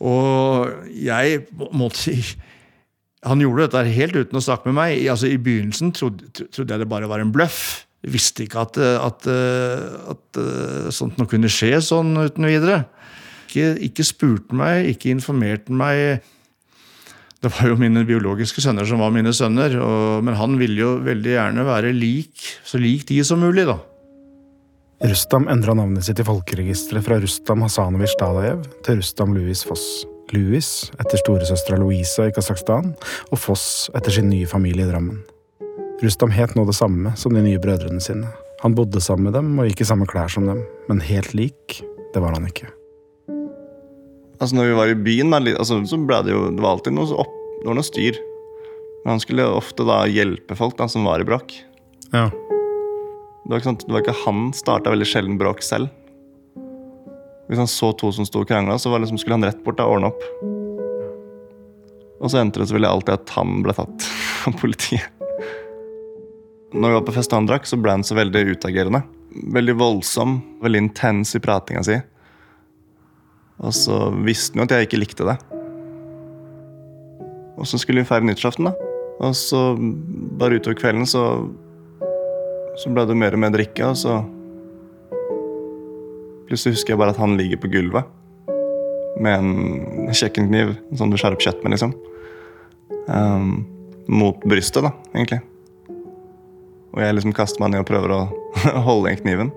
og 0.00 0.70
jeg 0.96 1.42
måtte 1.76 2.14
Han 3.26 3.42
gjorde 3.42 3.66
dette 3.66 3.82
helt 3.92 4.16
uten 4.16 4.38
å 4.38 4.40
snakke 4.40 4.70
med 4.70 4.78
meg. 4.78 5.02
Altså, 5.12 5.28
I 5.28 5.36
begynnelsen 5.36 5.92
trodde, 5.92 6.30
trodde 6.48 6.72
jeg 6.72 6.80
det 6.80 6.88
bare 6.88 7.10
var 7.10 7.20
en 7.20 7.32
bløff. 7.34 7.84
Visste 8.00 8.46
ikke 8.46 8.62
at, 8.64 8.78
at, 8.80 9.26
at, 9.28 10.38
sånt 10.96 11.20
noe 11.20 11.28
kunne 11.28 11.50
skje 11.52 11.82
sånn 11.84 12.14
uten 12.16 12.48
videre. 12.48 12.86
Ikke, 13.50 13.74
ikke 13.90 14.06
spurte 14.08 14.56
meg, 14.56 14.88
ikke 14.94 15.12
informerte 15.12 15.74
meg. 15.76 16.24
Det 17.44 17.52
var 17.52 17.68
jo 17.68 17.76
mine 17.80 18.06
biologiske 18.08 18.64
sønner 18.64 18.88
som 18.88 19.04
var 19.04 19.12
mine 19.12 19.34
sønner, 19.36 19.76
og, 19.84 20.24
men 20.24 20.36
han 20.40 20.56
ville 20.60 20.80
jo 20.80 20.96
veldig 21.04 21.34
gjerne 21.34 21.68
være 21.68 21.92
lik, 21.96 22.40
så 22.64 22.80
lik 22.80 23.04
de 23.08 23.20
som 23.26 23.40
mulig, 23.40 23.66
da. 23.68 23.76
Rustam 25.00 25.48
endra 25.48 25.72
navnet 25.72 26.04
sitt 26.04 26.18
i 26.20 26.24
folkeregisteret 26.28 27.06
fra 27.06 27.16
Rustam 27.22 27.62
Hasanovic 27.64 28.12
Dalajev 28.20 28.66
til 28.84 28.98
Rustam 28.98 29.30
Louis 29.32 29.62
Foss. 29.64 29.84
Louis 30.34 30.66
etter 31.00 31.22
storesøstera 31.22 31.78
Louisa 31.80 32.26
i 32.28 32.34
Kasakhstan, 32.36 32.90
og 33.32 33.40
Foss 33.40 33.88
etter 33.96 34.12
sin 34.12 34.28
nye 34.28 34.48
familie 34.50 34.84
i 34.84 34.90
Drammen. 34.90 35.22
Rustam 36.04 36.34
het 36.36 36.52
nå 36.52 36.66
det 36.68 36.76
samme 36.76 37.14
som 37.16 37.32
de 37.32 37.40
nye 37.46 37.62
brødrene 37.62 38.02
sine. 38.04 38.28
Han 38.60 38.76
bodde 38.76 39.00
sammen 39.00 39.30
med 39.30 39.38
dem 39.38 39.56
og 39.56 39.70
gikk 39.70 39.86
i 39.86 39.88
samme 39.88 40.04
klær 40.10 40.28
som 40.36 40.44
dem, 40.50 40.60
men 40.90 41.00
helt 41.08 41.32
lik, 41.32 41.80
det 42.12 42.20
var 42.20 42.36
han 42.36 42.50
ikke. 42.50 42.68
Altså 44.36 44.52
når 44.60 44.68
vi 44.68 44.78
var 44.82 44.92
i 44.92 45.00
byen, 45.08 45.32
altså, 45.32 45.80
så 45.88 45.96
ble 45.96 46.20
det 46.28 46.36
jo 46.36 46.46
Det 46.52 46.60
var 46.60 46.76
alltid 46.76 46.96
noe, 46.96 47.08
opp, 47.24 47.32
det 47.62 47.72
var 47.72 47.80
noe 47.80 47.88
styr. 47.88 48.20
Men 49.00 49.14
han 49.16 49.24
skulle 49.24 49.48
ofte 49.48 49.88
da 49.88 50.02
hjelpe 50.12 50.60
folk 50.60 50.76
da, 50.76 50.92
som 50.92 51.08
var 51.08 51.24
i 51.24 51.28
brakk. 51.32 51.56
Ja. 52.12 52.28
Det 53.44 53.50
var 53.50 53.60
ikke, 53.60 53.70
sant, 53.70 53.86
det 53.86 53.94
var 53.94 54.04
ikke 54.04 54.20
Han 54.24 54.40
starta 54.54 54.92
veldig 54.92 55.08
sjelden 55.08 55.38
bråk 55.40 55.62
selv. 55.64 55.88
Hvis 57.50 57.58
han 57.58 57.70
så 57.70 57.90
to 57.98 58.12
som 58.14 58.26
sto 58.28 58.44
og 58.44 58.50
krangla, 58.50 58.76
så 58.78 58.92
liksom, 58.94 59.18
skulle 59.18 59.40
han 59.40 59.46
rett 59.48 59.62
bort 59.64 59.80
og 59.82 59.96
ordne 59.96 60.10
opp. 60.12 60.26
Og 62.20 62.30
så 62.30 62.38
endte 62.42 62.60
det 62.60 62.68
selvfølgelig 62.68 62.90
alltid 62.90 63.14
at 63.16 63.32
han 63.34 63.56
ble 63.64 63.74
tatt 63.74 64.06
av 64.46 64.58
politiet. 64.60 65.08
Når 66.70 66.92
vi 66.92 66.94
var 66.94 67.06
på 67.08 67.14
fest 67.16 67.32
og 67.32 67.40
han 67.40 67.48
drakk, 67.48 67.66
så 67.66 67.78
ble 67.80 67.96
han 67.96 68.06
så 68.06 68.14
veldig 68.14 68.44
utagerende. 68.52 69.02
Veldig 69.56 69.74
voldsom, 69.80 70.36
veldig 70.62 70.84
intens 70.84 71.34
i 71.34 71.42
pratinga 71.42 71.82
si. 71.86 71.96
Og 73.60 73.74
så 73.74 73.96
visste 74.22 74.54
han 74.54 74.62
jo 74.62 74.68
at 74.68 74.76
jeg 74.76 74.88
ikke 74.88 75.00
likte 75.00 75.26
det. 75.26 75.36
Og 77.60 77.66
så 77.68 77.80
skulle 77.80 78.04
vi 78.04 78.08
feire 78.08 78.24
nyttårsaften, 78.28 78.70
da. 78.70 78.90
Og 79.20 79.34
så 79.36 79.74
bare 80.40 80.60
utover 80.60 80.78
kvelden 80.78 81.08
så, 81.08 81.24
så 82.80 82.92
ble 82.92 83.04
det 83.08 83.18
mer 83.18 83.36
og 83.36 83.42
mer 83.42 83.52
drikke, 83.54 83.92
og 83.92 83.98
så 84.00 84.20
Plutselig 86.50 86.80
husker 86.80 86.96
jeg 86.96 86.98
bare 86.98 87.12
at 87.14 87.20
han 87.22 87.36
ligger 87.38 87.60
på 87.62 87.68
gulvet 87.70 88.08
med 89.22 89.36
en 89.38 90.08
kjøkkenkniv 90.10 90.72
som 90.98 91.12
du 91.12 91.14
skjærer 91.20 91.38
kjøtt 91.38 91.60
med, 91.62 91.76
liksom. 91.76 91.92
Um, 93.06 93.52
mot 94.10 94.42
brystet, 94.42 94.82
da, 94.82 94.90
egentlig. 95.14 95.38
Og 96.90 97.02
jeg 97.04 97.14
liksom 97.14 97.34
kaster 97.36 97.62
meg 97.62 97.70
ned 97.70 97.84
og 97.84 97.90
prøver 97.92 98.16
å 98.16 98.20
holde 98.88 99.12
den 99.12 99.20
kniven. 99.22 99.52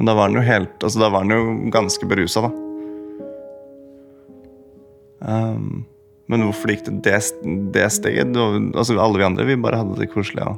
Men 0.00 0.08
da 0.08 0.16
var 0.16 0.30
han 0.30 0.38
jo 0.38 0.46
helt 0.46 0.80
Altså, 0.80 1.02
da 1.02 1.10
var 1.12 1.26
han 1.26 1.34
jo 1.34 1.70
ganske 1.74 2.08
berusa, 2.08 2.46
da. 2.46 2.52
Um, 5.20 5.82
men 6.30 6.44
hvorfor 6.46 6.70
gikk 6.70 6.84
det 6.86 7.00
det, 7.02 7.18
det 7.74 7.88
steget? 7.90 8.36
Altså, 8.38 8.94
alle 9.02 9.18
vi 9.18 9.26
andre 9.26 9.46
vi 9.48 9.58
bare 9.58 9.80
hadde 9.80 9.98
det 9.98 10.12
koselig. 10.12 10.44
Ja. 10.46 10.54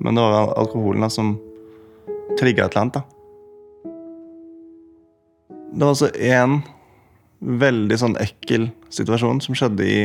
Men 0.00 0.16
det 0.16 0.24
var 0.24 0.54
alkoholen 0.56 1.04
da, 1.04 1.10
som 1.12 1.34
trigga 2.40 2.64
et 2.64 2.72
eller 2.72 2.86
annet. 2.86 2.96
da. 2.96 3.02
Det 5.70 5.84
var 5.84 5.92
altså 5.92 6.08
én 6.16 6.62
veldig 7.40 7.98
sånn 8.00 8.16
ekkel 8.20 8.70
situasjon 8.92 9.42
som 9.44 9.56
skjedde 9.56 9.84
i 9.84 10.00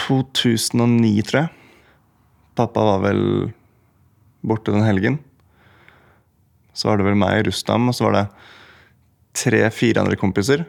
2009, 0.00 1.12
tror 1.28 1.42
jeg. 1.42 1.52
Pappa 2.58 2.86
var 2.94 3.04
vel 3.04 3.22
borte 4.40 4.72
den 4.72 4.86
helgen. 4.86 5.20
Så 6.72 6.88
var 6.88 6.98
det 6.98 7.06
vel 7.10 7.20
meg, 7.20 7.42
i 7.42 7.46
Rustam, 7.50 7.90
og 7.90 7.96
så 7.96 8.08
var 8.08 8.16
det 8.16 8.26
tre-fire 9.36 10.00
andre 10.02 10.16
kompiser. 10.18 10.64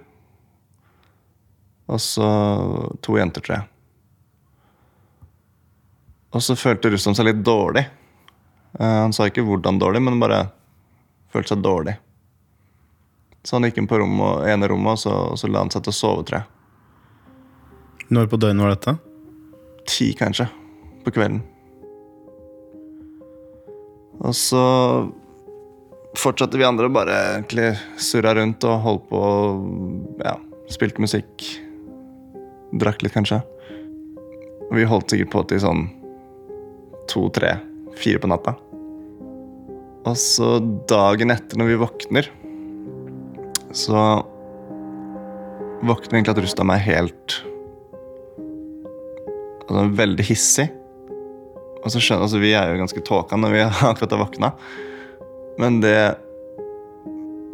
Og 1.89 2.01
så 2.01 2.29
to 3.01 3.17
jenter, 3.17 3.41
tror 3.41 3.55
jeg. 3.57 3.67
Og 6.29 6.43
så 6.45 6.55
følte 6.59 6.91
Rustam 6.93 7.15
seg 7.17 7.25
litt 7.31 7.41
dårlig. 7.41 7.87
Uh, 8.77 9.05
han 9.07 9.15
sa 9.15 9.25
ikke 9.29 9.45
hvordan 9.47 9.79
dårlig, 9.81 10.03
men 10.05 10.21
bare 10.21 10.43
følte 11.33 11.55
seg 11.55 11.63
dårlig. 11.65 11.95
Så 13.43 13.55
han 13.55 13.65
gikk 13.65 13.79
inn 13.81 13.89
på 13.89 13.97
rommet, 14.01 14.45
ene 14.51 14.69
rommet, 14.69 14.97
og 14.97 15.01
så, 15.01 15.13
og 15.33 15.39
så 15.41 15.49
la 15.49 15.63
han 15.63 15.71
seg 15.73 15.85
til 15.85 15.95
å 15.95 15.99
sove, 15.99 16.25
tror 16.27 16.41
jeg. 16.41 16.49
Når 18.13 18.29
på 18.29 18.39
døgnet 18.41 18.65
var 18.65 18.75
dette? 18.75 18.93
Ti, 19.89 20.11
kanskje. 20.17 20.45
På 21.05 21.13
kvelden. 21.13 21.41
Og 24.19 24.35
så 24.35 24.63
fortsatte 26.19 26.59
vi 26.59 26.67
andre 26.67 26.89
bare 26.91 27.15
egentlig 27.37 27.71
surra 28.01 28.33
rundt 28.35 28.65
og 28.67 28.81
holdt 28.83 29.09
på 29.09 29.23
Ja, 30.25 30.35
spilte 30.73 31.05
musikk. 31.05 31.45
Drakk 32.71 33.01
litt, 33.01 33.15
kanskje. 33.15 33.41
Og 34.69 34.75
vi 34.77 34.85
holdt 34.85 35.13
sikkert 35.13 35.31
på 35.33 35.43
til 35.49 35.61
sånn 35.63 35.87
to, 37.09 37.25
tre, 37.33 37.55
fire 37.97 38.21
på 38.21 38.29
natta. 38.29 38.53
Og 40.07 40.17
så 40.17 40.57
dagen 40.89 41.33
etter, 41.33 41.57
når 41.59 41.71
vi 41.71 41.79
våkner, 41.81 42.29
så 43.75 44.03
våkner 45.85 46.19
egentlig 46.19 46.35
at 46.35 46.43
Rustam 46.43 46.71
er 46.73 46.81
helt 46.83 47.35
altså, 49.67 49.83
Veldig 49.99 50.25
hissig. 50.25 50.69
Og 51.79 51.93
så 51.93 52.01
skjønner, 52.01 52.25
altså 52.25 52.41
Vi 52.41 52.53
er 52.57 52.71
jo 52.71 52.81
ganske 52.81 53.03
tåka 53.05 53.37
når 53.39 53.55
vi 53.55 53.65
akkurat 53.91 54.15
har 54.15 54.23
våkna. 54.25 54.53
Men 55.59 55.81
det 55.83 55.99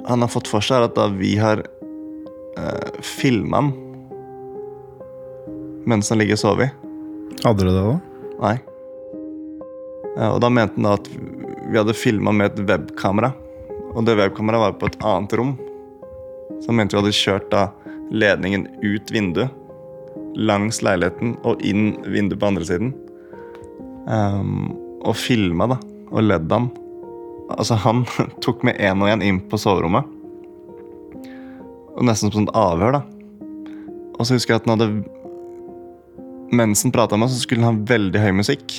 han 0.06 0.21
har 0.21 0.30
fått 0.30 0.49
for 0.51 0.62
seg, 0.62 0.84
er 0.84 0.89
at 0.89 0.97
da 0.97 1.08
vi 1.10 1.32
har 1.41 1.63
eh, 1.65 2.99
filma 3.01 3.63
han 3.63 3.71
mens 5.89 6.10
han 6.12 6.21
ligger 6.21 6.38
og 6.38 6.41
sover 6.41 6.74
Hadde 7.43 7.65
du 7.65 7.69
det 7.69 7.78
da? 7.78 7.95
Nei. 8.41 8.56
Og 10.32 10.39
da 10.41 10.50
mente 10.50 10.80
han 10.80 10.88
da 10.88 10.93
at 10.95 11.10
vi 11.65 11.78
hadde 11.78 11.95
filma 11.98 12.32
med 12.34 12.54
et 12.54 12.69
webkamera. 12.69 13.34
Og 13.93 14.06
det 14.08 14.15
webkameraet 14.19 14.63
var 14.63 14.78
på 14.80 14.89
et 14.89 14.98
annet 15.06 15.36
rom. 15.38 15.56
Så 16.62 16.71
han 16.71 16.80
mente 16.80 16.95
vi 16.95 17.02
hadde 17.02 17.15
kjørt 17.15 17.50
da 17.52 17.67
ledningen 18.13 18.67
ut 18.84 19.12
vinduet, 19.12 19.52
langs 20.36 20.82
leiligheten 20.86 21.36
og 21.48 21.62
inn 21.65 21.95
vinduet 22.06 22.41
på 22.41 22.50
andre 22.50 22.67
siden. 22.67 22.93
Um, 24.06 24.74
og 25.06 25.15
filma, 25.17 25.69
da. 25.74 25.80
Og 26.13 26.26
ledd 26.26 26.52
han. 26.54 26.69
Altså, 27.56 27.78
han 27.82 28.06
tok 28.45 28.65
med 28.65 28.80
én 28.82 29.02
og 29.02 29.12
én 29.12 29.26
inn 29.26 29.41
på 29.50 29.60
soverommet. 29.62 30.08
Og 31.95 32.04
nesten 32.08 32.34
som 32.34 32.45
et 32.45 32.56
avhør, 32.58 33.00
da. 33.00 33.04
Og 34.15 34.28
så 34.28 34.36
husker 34.36 34.56
jeg 34.56 34.63
at 34.63 34.69
han 34.69 34.78
hadde 34.78 35.25
Mens 36.52 36.84
han 36.84 36.92
prata 36.92 37.18
med 37.18 37.26
oss, 37.26 37.34
så 37.34 37.46
skulle 37.46 37.66
han 37.66 37.80
ha 37.80 37.88
veldig 37.90 38.22
høy 38.22 38.32
musikk. 38.42 38.76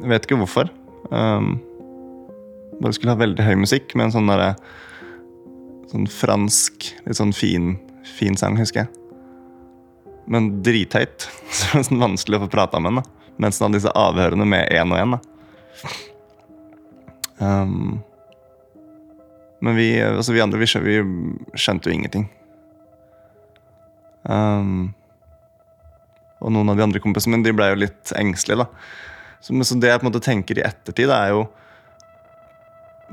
Jeg 0.00 0.10
vet 0.10 0.26
ikke 0.26 0.40
hvorfor. 0.40 0.70
Um, 1.10 1.56
bare 2.80 2.96
skulle 2.96 3.14
ha 3.14 3.20
veldig 3.20 3.44
høy 3.46 3.54
musikk 3.62 3.94
med 3.94 4.08
en 4.08 4.18
sånn 4.18 4.32
derre 4.32 4.54
Sånn 5.94 6.08
fransk, 6.10 6.88
litt 7.04 7.18
sånn 7.20 7.30
fin, 7.36 7.74
fin 8.16 8.34
sang, 8.34 8.56
husker 8.58 8.82
jeg. 8.82 8.88
Men 10.26 10.48
drithøyt. 10.66 11.28
Så 11.54 11.68
var 11.70 11.84
sånn 11.86 12.02
vanskelig 12.02 12.40
å 12.40 12.44
få 12.46 12.54
prata 12.56 12.80
med 12.80 12.90
henne. 12.90 13.04
Mens 13.38 13.60
han 13.60 13.68
hadde 13.68 13.78
disse 13.78 13.92
avhørene 13.94 14.46
med 14.48 14.72
én 14.74 14.90
og 14.90 14.98
én. 14.98 15.14
Um, 17.38 18.00
men 19.64 19.78
vi, 19.78 19.86
altså 20.02 20.34
vi 20.34 20.42
andre 20.42 20.60
vi 20.60 20.98
skjønte 21.54 21.90
jo 21.90 21.94
ingenting. 21.94 22.26
Um, 24.24 24.94
og 26.44 26.52
noen 26.52 26.72
av 26.72 26.78
de 26.78 26.84
andre 26.86 27.02
kompisene 27.02 27.36
mine 27.36 27.46
de 27.46 27.56
ble 27.56 27.70
jo 27.72 27.82
litt 27.86 28.14
engstelige. 28.18 28.64
da. 28.64 28.68
Så, 29.44 29.56
så 29.68 29.76
det 29.80 29.90
jeg 29.92 30.00
på 30.00 30.06
en 30.06 30.12
måte 30.12 30.24
tenker 30.24 30.60
i 30.60 30.66
ettertid, 30.66 31.12
er 31.12 31.34
jo 31.34 31.44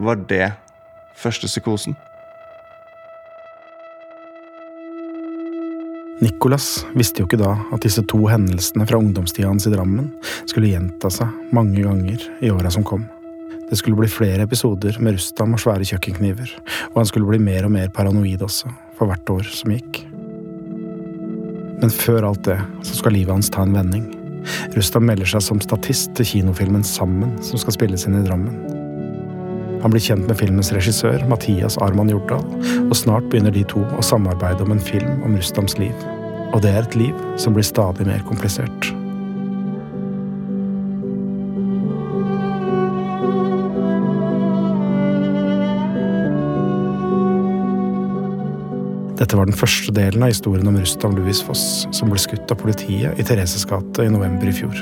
Var 0.02 0.24
det 0.30 0.45
første 1.19 1.50
psykosen? 1.52 1.97
Nicolas 6.21 6.86
visste 6.93 7.24
jo 7.24 7.28
ikke 7.28 7.39
da 7.41 7.56
at 7.74 7.82
disse 7.82 8.04
to 8.06 8.19
hendelsene 8.30 8.86
fra 8.86 9.00
ungdomstida 9.02 9.50
hans 9.50 9.65
i 9.65 9.71
Drammen 9.74 10.12
skulle 10.45 10.69
gjenta 10.69 11.10
seg 11.10 11.32
mange 11.56 11.82
ganger 11.82 12.21
i 12.45 12.52
åra 12.54 12.69
som 12.74 12.86
kom. 12.86 13.08
Det 13.71 13.80
skulle 13.80 13.97
bli 13.97 14.10
flere 14.12 14.45
episoder 14.45 15.00
med 15.02 15.17
Rustam 15.17 15.56
og 15.58 15.63
svære 15.63 15.88
kjøkkenkniver, 15.88 16.54
og 16.91 17.02
han 17.02 17.10
skulle 17.10 17.30
bli 17.32 17.41
mer 17.41 17.65
og 17.65 17.74
mer 17.74 17.89
paranoid 17.95 18.43
også, 18.45 18.69
for 19.00 19.10
hvert 19.10 19.34
år 19.34 19.50
som 19.50 19.74
gikk. 19.74 20.04
Men 21.81 21.93
før 21.93 22.27
alt 22.29 22.43
det 22.45 22.59
så 22.85 22.97
skal 22.99 23.17
livet 23.17 23.33
hans 23.33 23.49
ta 23.53 23.65
en 23.65 23.73
vending. 23.75 24.05
Rustam 24.75 25.05
melder 25.09 25.29
seg 25.29 25.43
som 25.45 25.61
statist 25.61 26.13
til 26.17 26.27
kinofilmen 26.27 26.85
Sammen, 26.85 27.33
som 27.45 27.61
skal 27.61 27.75
spilles 27.77 28.07
inn 28.07 28.19
i 28.19 28.23
Drammen. 28.25 28.77
Han 29.81 29.93
blir 29.93 30.03
kjent 30.03 30.27
med 30.29 30.37
filmens 30.37 30.69
regissør, 30.75 31.23
Mathias 31.29 31.79
Arman 31.81 32.11
Hjortdal, 32.11 32.45
og 32.85 32.95
snart 32.97 33.25
begynner 33.33 33.53
de 33.55 33.65
to 33.69 33.81
å 33.97 34.05
samarbeide 34.05 34.61
om 34.65 34.75
en 34.75 34.83
film 34.91 35.25
om 35.25 35.37
Rustams 35.37 35.79
liv. 35.81 36.07
Og 36.53 36.61
det 36.61 36.75
er 36.75 36.85
et 36.85 36.99
liv 36.99 37.27
som 37.41 37.57
blir 37.57 37.65
stadig 37.65 38.05
mer 38.05 38.21
komplisert. 38.29 38.91
Dette 49.21 49.38
var 49.38 49.45
den 49.45 49.53
første 49.53 49.93
delen 49.93 50.23
av 50.25 50.31
historien 50.31 50.65
om 50.65 50.79
Rustam 50.81 51.13
Louis 51.13 51.43
Foss, 51.45 51.86
som 51.93 52.10
ble 52.10 52.17
skutt 52.17 52.49
av 52.49 52.57
politiet 52.57 53.19
i 53.21 53.25
Thereses 53.27 53.67
gate 53.69 54.07
i 54.07 54.10
november 54.10 54.49
i 54.49 54.55
fjor. 54.55 54.79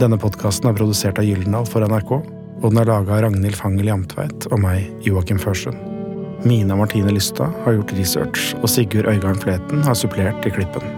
Denne 0.00 0.18
podkasten 0.18 0.66
er 0.66 0.74
produsert 0.74 1.20
av 1.22 1.28
Gyldendal 1.28 1.68
for 1.70 1.86
NRK, 1.86 2.10
og 2.18 2.66
den 2.66 2.80
er 2.82 2.90
laga 2.90 3.14
av 3.14 3.22
Ragnhild 3.28 3.54
Fangel 3.54 3.92
Jamtveit 3.92 4.48
og 4.50 4.58
meg, 4.64 4.90
Joakim 5.06 5.38
Førsund. 5.38 5.78
Mina 6.42 6.74
Martine 6.74 7.14
Lystad 7.14 7.54
har 7.62 7.78
gjort 7.78 7.94
research, 7.94 8.50
og 8.58 8.66
Sigurd 8.74 9.06
Øygarden 9.06 9.38
Fleten 9.38 9.86
har 9.86 9.94
supplert 9.94 10.50
i 10.50 10.54
klippen. 10.58 10.90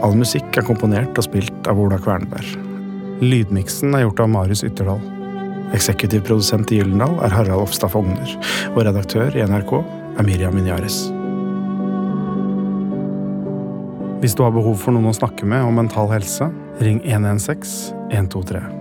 All 0.00 0.16
musikk 0.16 0.56
er 0.56 0.64
komponert 0.64 1.20
og 1.20 1.28
spilt 1.28 1.68
av 1.68 1.84
Ola 1.84 2.00
Kvernberg. 2.00 2.56
Lydmiksen 3.20 3.92
er 3.92 4.06
gjort 4.06 4.24
av 4.24 4.32
Marius 4.38 4.64
Ytterdal. 4.64 5.04
Eksekutiv 5.76 6.24
produsent 6.24 6.72
i 6.72 6.80
Gyldendal 6.80 7.20
er 7.26 7.36
Harald 7.36 7.68
Ofstad 7.68 7.92
Fogner, 7.92 8.36
og 8.72 8.84
redaktør 8.88 9.36
i 9.36 9.44
NRK 9.44 9.82
er 9.82 10.24
Miriam 10.24 10.56
Minyares. 10.56 11.10
Hvis 14.20 14.34
du 14.36 14.42
har 14.44 14.52
behov 14.52 14.76
for 14.82 14.92
noen 14.92 15.08
å 15.08 15.16
snakke 15.16 15.48
med 15.48 15.64
om 15.64 15.80
mental 15.80 16.10
helse, 16.12 16.50
ring 16.84 17.00
116 17.08 17.96
123. 18.12 18.79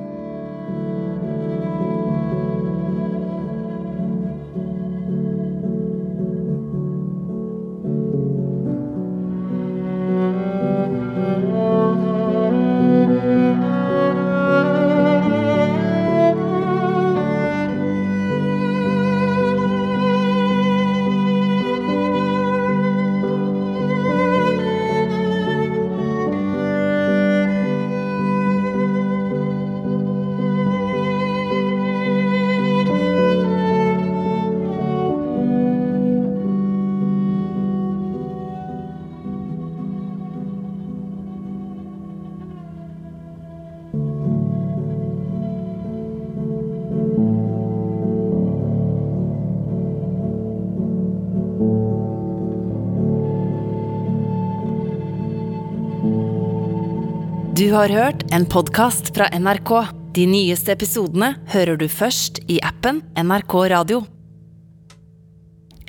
Du 57.60 57.72
har 57.72 57.90
hørt 57.90 58.22
en 58.32 58.46
podkast 58.46 59.10
fra 59.16 59.26
NRK. 59.40 59.72
De 60.16 60.24
nyeste 60.32 60.72
episodene 60.72 61.34
hører 61.52 61.76
du 61.76 61.90
først 61.92 62.38
i 62.48 62.56
appen 62.64 63.02
NRK 63.20 63.56
Radio. 63.74 63.98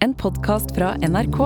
En 0.02 0.10
podkast 0.18 0.72
fra 0.74 0.88
NRK. 0.98 1.38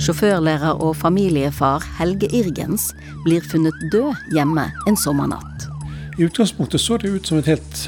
Sjåførlærer 0.00 0.80
og 0.80 0.94
familiefar 0.96 1.84
Helge 1.98 2.30
Irgens 2.32 2.86
blir 3.26 3.44
funnet 3.44 3.76
død 3.92 4.16
hjemme 4.32 4.64
en 4.88 4.96
sommernatt. 4.96 5.66
I 6.16 6.24
utgangspunktet 6.24 6.80
så 6.80 6.96
det 7.02 7.10
ut 7.12 7.28
som 7.28 7.42
et 7.42 7.50
helt 7.52 7.82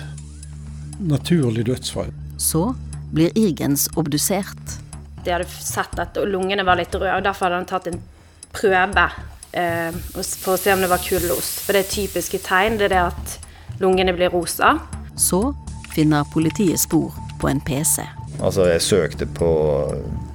naturlig 1.01 1.65
dødsfall. 1.71 2.11
Så 2.37 2.67
blir 3.15 3.33
Irgens 3.33 3.87
obdusert. 3.97 4.77
De 5.25 5.33
hadde 5.33 5.49
sett 5.57 6.05
at 6.05 6.21
lungene 6.21 6.69
var 6.69 6.77
litt 6.77 6.93
røde, 6.93 7.17
og 7.17 7.25
derfor 7.25 7.49
hadde 7.49 7.63
han 7.63 7.71
tatt 7.73 7.89
en 7.95 8.05
prøve 8.53 9.09
eh, 9.57 9.97
for 10.43 10.55
å 10.55 10.61
se 10.61 10.75
om 10.75 10.83
det 10.85 10.91
var 10.93 11.03
kullost. 11.05 11.63
For 11.65 11.77
det 11.77 11.85
er 11.85 11.95
typiske 11.95 12.41
tegn, 12.45 12.79
det 12.81 12.91
er 12.91 12.95
det 12.95 13.03
at 13.09 13.37
lungene 13.83 14.15
blir 14.17 14.33
rosa. 14.35 14.77
Så 15.17 15.55
finner 15.95 16.29
politiet 16.33 16.81
spor 16.81 17.15
på 17.41 17.51
en 17.51 17.61
PC. 17.61 18.05
Altså, 18.41 18.67
jeg 18.69 18.85
søkte 18.85 19.27
på, 19.27 19.53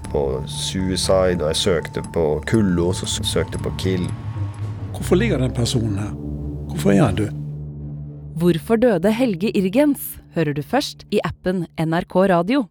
på 0.09 0.23
suicide, 0.49 1.41
og 1.43 1.51
jeg 1.51 1.61
søkte 1.61 2.03
på 2.13 2.25
kullos, 2.49 3.03
og 3.05 3.25
søkte 3.25 3.61
på 3.61 3.73
kill. 3.81 4.07
Hvorfor 4.95 5.15
ligger 5.15 5.41
den 5.41 5.53
personen 5.53 5.99
her? 6.01 6.11
Hvorfor 6.71 6.91
er 6.91 7.03
han 7.03 7.15
død? 7.15 7.37
Hvorfor 8.41 8.75
døde 8.81 9.11
Helge 9.13 9.51
Irgens 9.57 10.15
hører 10.35 10.55
du 10.57 10.63
først 10.65 11.03
i 11.11 11.19
appen 11.23 11.65
NRK 11.77 12.15
Radio. 12.31 12.65